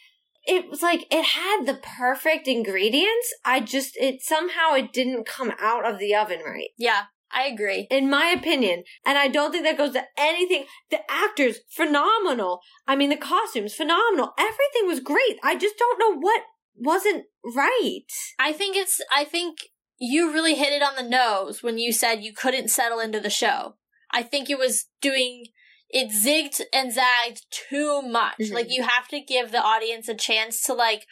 [0.47, 3.35] it was like, it had the perfect ingredients.
[3.45, 6.69] I just, it somehow, it didn't come out of the oven right.
[6.77, 7.05] Yeah.
[7.35, 7.89] I agree.
[7.91, 8.85] In my opinion.
[9.05, 10.67] And I don't think that goes to anything.
[10.91, 12.61] The actors, phenomenal.
[12.87, 14.35] I mean, the costumes, phenomenal.
[14.39, 15.41] Everything was great.
[15.43, 16.43] I just don't know what
[16.77, 18.03] wasn't right.
[18.39, 19.59] I think it's, I think
[19.99, 23.31] you really hit it on the nose when you said you couldn't settle into the
[23.31, 23.75] show.
[24.13, 25.47] I think it was doing,
[25.89, 28.39] it zigged and zagged too much.
[28.41, 28.55] Mm-hmm.
[28.55, 31.07] Like, you have to give the audience a chance to, like,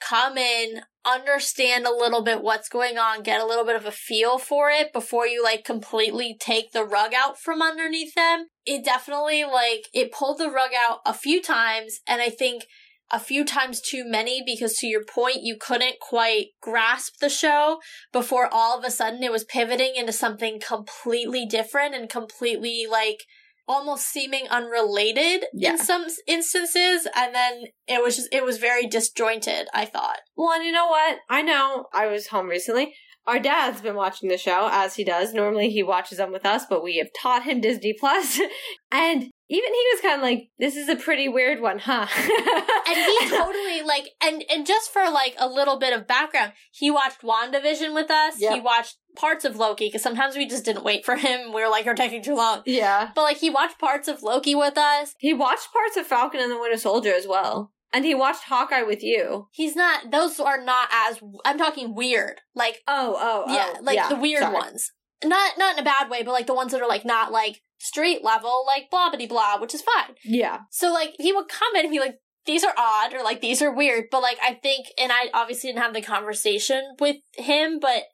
[0.00, 3.90] come in, understand a little bit what's going on, get a little bit of a
[3.90, 8.46] feel for it before you like completely take the rug out from underneath them.
[8.66, 12.64] It definitely like it pulled the rug out a few times and I think
[13.10, 17.78] a few times too many because to your point you couldn't quite grasp the show
[18.12, 23.24] before all of a sudden it was pivoting into something completely different and completely like
[23.66, 25.70] almost seeming unrelated yeah.
[25.70, 27.06] in some instances.
[27.14, 30.20] And then it was just it was very disjointed i thought.
[30.36, 31.18] Well and you know what?
[31.28, 32.94] I know i was home recently.
[33.26, 35.32] Our dad's been watching the show as he does.
[35.32, 38.40] Normally he watches them with us but we have taught him disney plus.
[38.90, 42.96] And even he was kind of like, "This is a pretty weird one, huh?" and
[42.96, 47.20] he totally like, and and just for like a little bit of background, he watched
[47.20, 48.40] Wandavision with us.
[48.40, 48.54] Yep.
[48.54, 51.52] He watched parts of Loki because sometimes we just didn't wait for him.
[51.52, 54.54] We were like, "You're taking too long." Yeah, but like he watched parts of Loki
[54.54, 55.14] with us.
[55.18, 57.72] He watched parts of Falcon and the Winter Soldier as well.
[57.92, 59.48] And he watched Hawkeye with you.
[59.52, 61.20] He's not; those are not as.
[61.44, 64.54] I'm talking weird, like oh, oh, oh yeah, like yeah, the weird sorry.
[64.54, 64.90] ones.
[65.22, 67.60] Not not in a bad way, but like the ones that are like not like
[67.84, 70.16] street level, like blah blah blah, which is fine.
[70.24, 70.60] Yeah.
[70.70, 72.16] So like he would come in and be like,
[72.46, 75.70] these are odd or like these are weird, but like I think, and I obviously
[75.70, 78.04] didn't have the conversation with him, but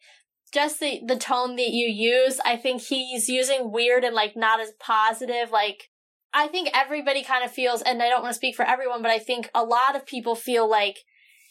[0.52, 4.60] just the the tone that you use, I think he's using weird and like not
[4.60, 5.50] as positive.
[5.52, 5.84] Like
[6.32, 9.10] I think everybody kind of feels, and I don't want to speak for everyone, but
[9.10, 10.98] I think a lot of people feel like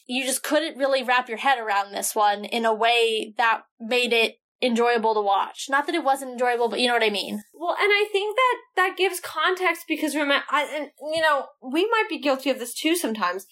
[0.08, 4.12] you just couldn't really wrap your head around this one in a way that made
[4.12, 5.68] it enjoyable to watch.
[5.70, 7.44] Not that it wasn't enjoyable, but you know what I mean.
[7.54, 11.88] Well, and I think that that gives context because remember, I, and you know, we
[11.90, 13.46] might be guilty of this too sometimes.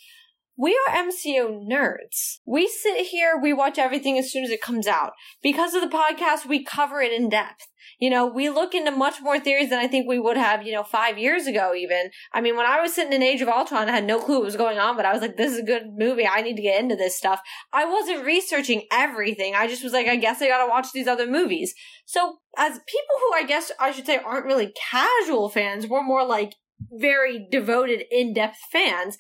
[0.59, 2.39] We are MCU nerds.
[2.47, 5.13] We sit here, we watch everything as soon as it comes out.
[5.43, 7.67] Because of the podcast, we cover it in depth.
[7.99, 10.73] You know, we look into much more theories than I think we would have, you
[10.73, 12.09] know, five years ago even.
[12.33, 14.45] I mean, when I was sitting in Age of Ultron, I had no clue what
[14.45, 16.27] was going on, but I was like, this is a good movie.
[16.27, 17.39] I need to get into this stuff.
[17.71, 19.53] I wasn't researching everything.
[19.53, 21.75] I just was like, I guess I gotta watch these other movies.
[22.05, 26.25] So, as people who I guess I should say aren't really casual fans, we're more
[26.25, 26.55] like
[26.91, 29.17] very devoted, in-depth fans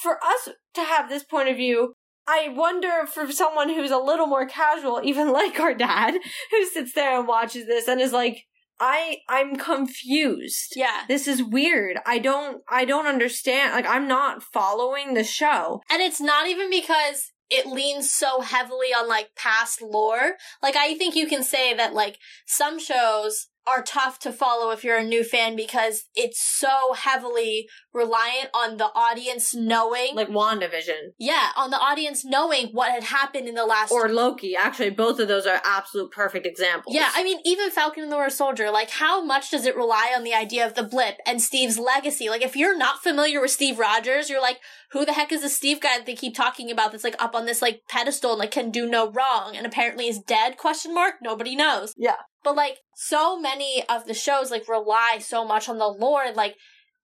[0.00, 1.94] for us to have this point of view,
[2.26, 6.14] I wonder for someone who's a little more casual, even like our dad,
[6.50, 8.44] who sits there and watches this and is like,
[8.80, 10.72] I I'm confused.
[10.74, 11.02] Yeah.
[11.06, 11.98] This is weird.
[12.04, 13.74] I don't I don't understand.
[13.74, 15.82] Like I'm not following the show.
[15.88, 20.32] And it's not even because it leans so heavily on like past lore.
[20.62, 24.82] Like I think you can say that like some shows are tough to follow if
[24.82, 31.12] you're a new fan because it's so heavily reliant on the audience knowing Like WandaVision.
[31.18, 34.56] yeah on the audience knowing what had happened in the last Or Loki.
[34.56, 36.94] Actually, both of those are absolute perfect examples.
[36.94, 40.12] yeah i mean even falcon and the winter soldier like how much does it rely
[40.16, 43.50] on the idea of the blip and steve's legacy like if you're not familiar with
[43.50, 44.58] steve rogers you're like
[44.92, 47.34] who the heck is this steve guy that they keep talking about that's like up
[47.34, 50.94] on this like pedestal and like can do no wrong and apparently is dead question
[50.94, 52.16] mark nobody knows Yeah.
[52.44, 56.36] but like so many of the shows like rely so much on the lore and
[56.36, 56.56] like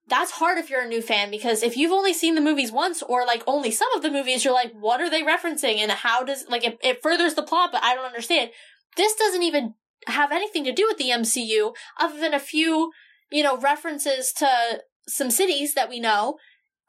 [0.09, 3.01] that's hard if you're a new fan because if you've only seen the movies once
[3.03, 5.77] or like only some of the movies you're like what are they referencing?
[5.77, 8.51] And how does like it, it furthers the plot but i don't understand.
[8.97, 9.75] This doesn't even
[10.07, 12.91] have anything to do with the mcu other than a few
[13.31, 16.37] you know references to some cities that we know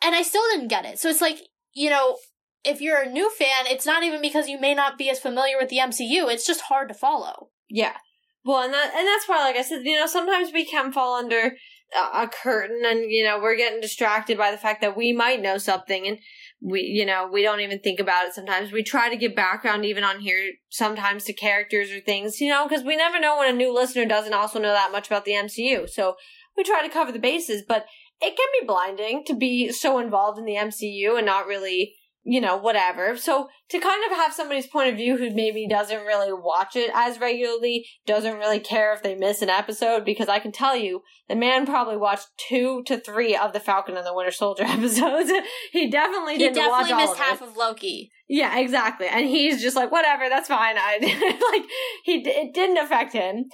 [0.03, 0.99] and i still didn't get it.
[0.99, 1.39] So it's like
[1.75, 2.17] you know
[2.65, 5.57] if you're a new fan it's not even because you may not be as familiar
[5.59, 7.51] with the mcu it's just hard to follow.
[7.69, 7.97] Yeah.
[8.45, 11.15] Well, and that and that's why, like I said, you know, sometimes we can fall
[11.15, 11.53] under
[11.97, 15.59] a, curtain, and you know, we're getting distracted by the fact that we might know
[15.59, 16.19] something, and
[16.61, 18.35] we, you know, we don't even think about it.
[18.35, 22.49] Sometimes we try to give background even on here, sometimes to characters or things, you
[22.49, 25.25] know, because we never know when a new listener doesn't also know that much about
[25.25, 25.89] the MCU.
[25.89, 26.17] So
[26.57, 27.87] we try to cover the bases, but
[28.21, 32.41] it can be blinding to be so involved in the MCU and not really you
[32.41, 33.17] know, whatever.
[33.17, 36.91] So to kind of have somebody's point of view who maybe doesn't really watch it
[36.95, 41.01] as regularly, doesn't really care if they miss an episode, because I can tell you,
[41.29, 45.33] the man probably watched two to three of the Falcon and the Winter Soldier episodes.
[45.73, 47.49] he definitely he didn't definitely watch all missed of half it.
[47.49, 49.07] of loki Yeah, exactly.
[49.07, 50.77] And he's just like, whatever, that's fine.
[50.79, 50.99] I
[51.53, 51.71] like
[52.05, 53.47] he it didn't affect him,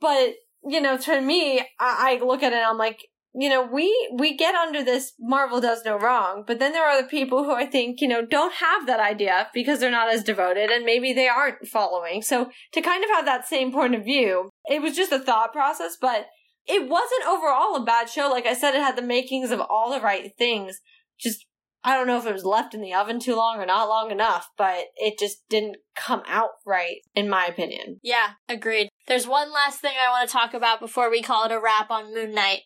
[0.00, 0.34] but
[0.68, 2.98] you know, to me, I, I look at it, and I'm like,
[3.34, 6.98] you know, we we get under this Marvel does no wrong, but then there are
[6.98, 10.24] other people who I think you know don't have that idea because they're not as
[10.24, 12.22] devoted, and maybe they aren't following.
[12.22, 15.52] So to kind of have that same point of view, it was just a thought
[15.52, 16.26] process, but
[16.66, 18.28] it wasn't overall a bad show.
[18.28, 20.80] Like I said, it had the makings of all the right things.
[21.18, 21.46] Just
[21.84, 24.10] I don't know if it was left in the oven too long or not long
[24.10, 28.00] enough, but it just didn't come out right, in my opinion.
[28.02, 31.52] yeah agreed there's one last thing i want to talk about before we call it
[31.52, 32.60] a wrap on moon knight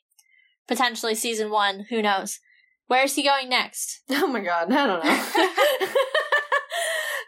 [0.67, 2.41] potentially season one who knows
[2.87, 5.91] where's he going next Oh my god, I don't know.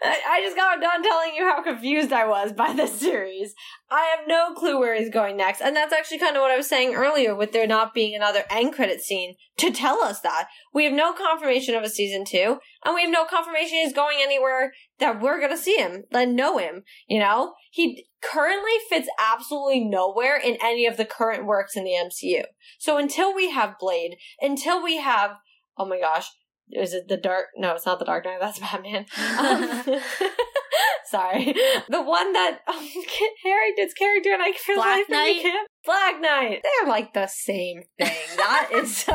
[0.03, 3.55] I just got done telling you how confused I was by this series.
[3.91, 5.61] I have no clue where he's going next.
[5.61, 8.45] And that's actually kind of what I was saying earlier with there not being another
[8.51, 10.49] end credit scene to tell us that.
[10.75, 14.19] We have no confirmation of a season two, and we have no confirmation he's going
[14.21, 17.55] anywhere that we're gonna see him, and know him, you know?
[17.71, 22.43] He currently fits absolutely nowhere in any of the current works in the MCU.
[22.79, 25.33] So until we have Blade, until we have,
[25.79, 26.31] oh my gosh,
[26.71, 27.47] is it the dark?
[27.57, 28.39] No, it's not the Dark Knight.
[28.41, 29.07] That's Batman.
[29.39, 29.85] Um,
[31.11, 31.55] sorry,
[31.89, 32.75] the one that um,
[33.45, 35.43] Harry did's character, and I feel Black like Knight?
[35.43, 35.69] can't.
[35.85, 36.63] Black Knight.
[36.63, 38.17] They're like the same thing.
[38.37, 39.13] That is so.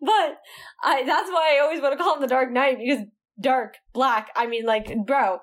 [0.00, 0.38] but
[0.82, 1.04] I.
[1.06, 3.04] That's why I always want to call him the Dark Knight because
[3.40, 4.30] dark, black.
[4.36, 5.38] I mean, like, bro.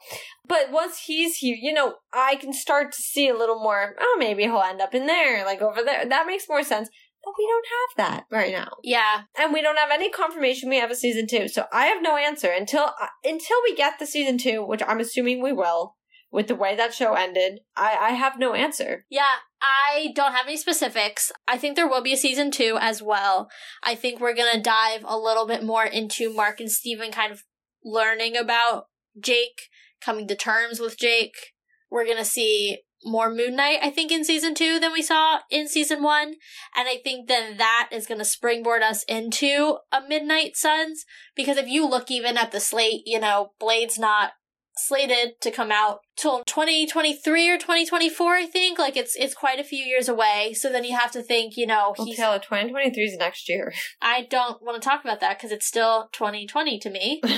[0.47, 3.95] But once he's here, you know, I can start to see a little more.
[3.99, 6.05] Oh, maybe he'll end up in there, like over there.
[6.07, 6.89] That makes more sense.
[7.23, 10.79] But we don't have that right now yeah and we don't have any confirmation we
[10.79, 11.47] have a season two.
[11.47, 14.99] So I have no answer until uh, until we get the season two, which I'm
[14.99, 15.97] assuming we will.
[16.31, 19.05] with the way that show ended, I, I have no answer.
[19.09, 19.25] Yeah,
[19.61, 21.31] I don't have any specifics.
[21.47, 23.49] I think there will be a season two as well.
[23.83, 27.43] I think we're gonna dive a little bit more into Mark and Steven kind of
[27.84, 28.88] learning about
[29.19, 29.69] Jake,
[30.03, 31.53] coming to terms with Jake.
[31.89, 35.67] We're gonna see more Moon Knight, I think, in season two than we saw in
[35.67, 36.36] season one.
[36.75, 41.05] And I think then that is going to springboard us into a Midnight Suns.
[41.36, 44.34] Because if you look even at the slate, you know, Blade's not
[44.78, 48.80] slated to come out till 2023 or 2024 i think.
[48.80, 50.53] Like it's it's quite a few years away.
[50.53, 53.74] So then you have to think you know he's well, 2023 is next year.
[54.01, 57.22] I don't want to talk about that because it's still 2020 to me.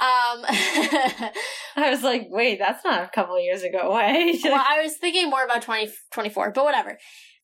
[0.00, 3.78] Um i was like wait that's not a couple of years ago.
[3.90, 6.98] Away well i was thinking more about 2024 but whatever.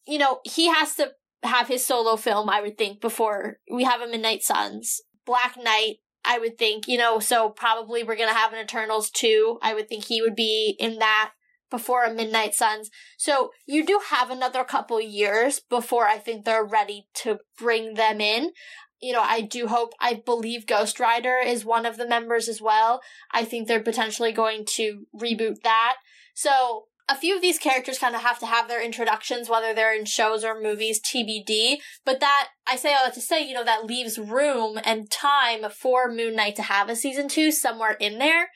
[0.07, 1.11] You know he has to
[1.42, 5.03] have his solo film i would think before we have a midnight suns.
[5.26, 9.10] Black knight I would think, you know, so probably we're going to have an Eternals
[9.10, 9.58] 2.
[9.62, 11.32] I would think he would be in that
[11.70, 12.90] before a Midnight Suns.
[13.16, 18.20] So you do have another couple years before I think they're ready to bring them
[18.20, 18.50] in.
[19.00, 22.62] You know, I do hope, I believe Ghost Rider is one of the members as
[22.62, 23.00] well.
[23.32, 25.96] I think they're potentially going to reboot that.
[26.34, 29.96] So a few of these characters kind of have to have their introductions, whether they're
[29.96, 31.76] in shows or movies, TBD.
[32.04, 35.70] But that, I say all that to say, you know, that leaves room and time
[35.70, 38.48] for Moon Knight to have a season two somewhere in there.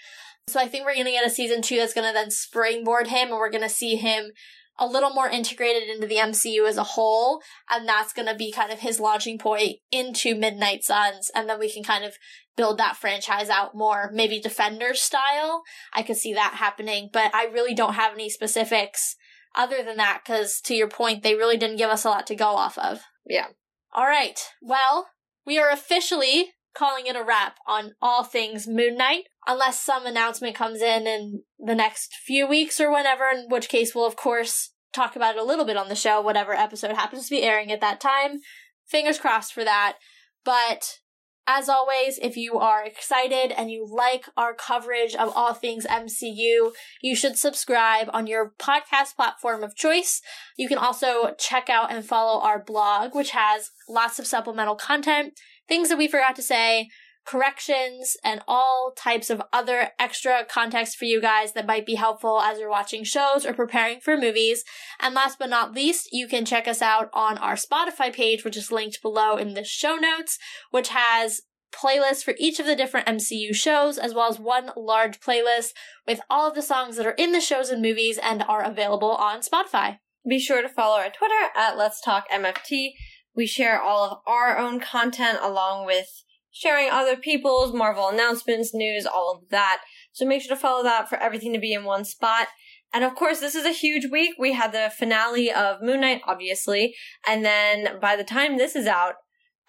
[0.49, 3.07] So I think we're going to get a season two that's going to then springboard
[3.07, 4.33] him and we're going to see him
[4.81, 8.51] a little more integrated into the MCU as a whole, and that's going to be
[8.51, 12.17] kind of his launching point into Midnight Suns, and then we can kind of
[12.61, 15.63] build that franchise out more, maybe defender style.
[15.95, 19.17] I could see that happening, but I really don't have any specifics
[19.55, 22.35] other than that, because to your point, they really didn't give us a lot to
[22.35, 23.01] go off of.
[23.27, 23.47] Yeah.
[23.95, 24.39] All right.
[24.61, 25.09] Well,
[25.47, 30.55] we are officially calling it a wrap on all things Moon Knight, unless some announcement
[30.55, 34.75] comes in in the next few weeks or whenever, in which case we'll, of course,
[34.93, 37.73] talk about it a little bit on the show, whatever episode happens to be airing
[37.73, 38.41] at that time.
[38.87, 39.97] Fingers crossed for that.
[40.45, 40.99] But
[41.47, 46.71] as always, if you are excited and you like our coverage of all things MCU,
[47.03, 50.23] you should subscribe on your podcast platform of choice.
[50.57, 55.35] You can also check out and follow our blog, which has lots of supplemental content,
[55.69, 56.89] things that we forgot to say,
[57.31, 62.41] corrections, and all types of other extra context for you guys that might be helpful
[62.41, 64.65] as you're watching shows or preparing for movies.
[64.99, 68.57] And last but not least, you can check us out on our Spotify page, which
[68.57, 70.39] is linked below in the show notes,
[70.73, 75.21] which has playlists for each of the different MCU shows, as well as one large
[75.21, 75.71] playlist
[76.09, 79.13] with all of the songs that are in the shows and movies and are available
[79.13, 79.99] on Spotify.
[80.29, 82.95] Be sure to follow our Twitter at Let's Talk MFT.
[83.37, 89.07] We share all of our own content along with sharing other people's Marvel announcements, news,
[89.07, 89.83] all of that.
[90.13, 92.49] So make sure to follow that for everything to be in one spot.
[92.93, 94.35] And of course, this is a huge week.
[94.39, 96.95] We had the finale of Moon Knight, obviously.
[97.27, 99.15] And then by the time this is out,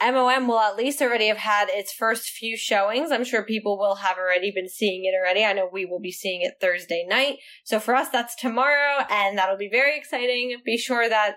[0.02, 3.12] MOM will at least already have had its first few showings.
[3.12, 5.46] I'm sure people will have already been seeing it already.
[5.46, 7.38] I know we will be seeing it Thursday night.
[7.64, 10.58] So for us, that's tomorrow, and that'll be very exciting.
[10.66, 11.36] Be sure that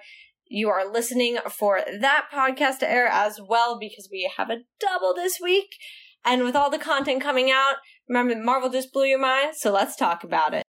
[0.55, 5.13] you are listening for that podcast to air as well because we have a double
[5.13, 5.77] this week.
[6.25, 7.77] And with all the content coming out,
[8.09, 10.63] remember Marvel just blew your mind, so let's talk about it.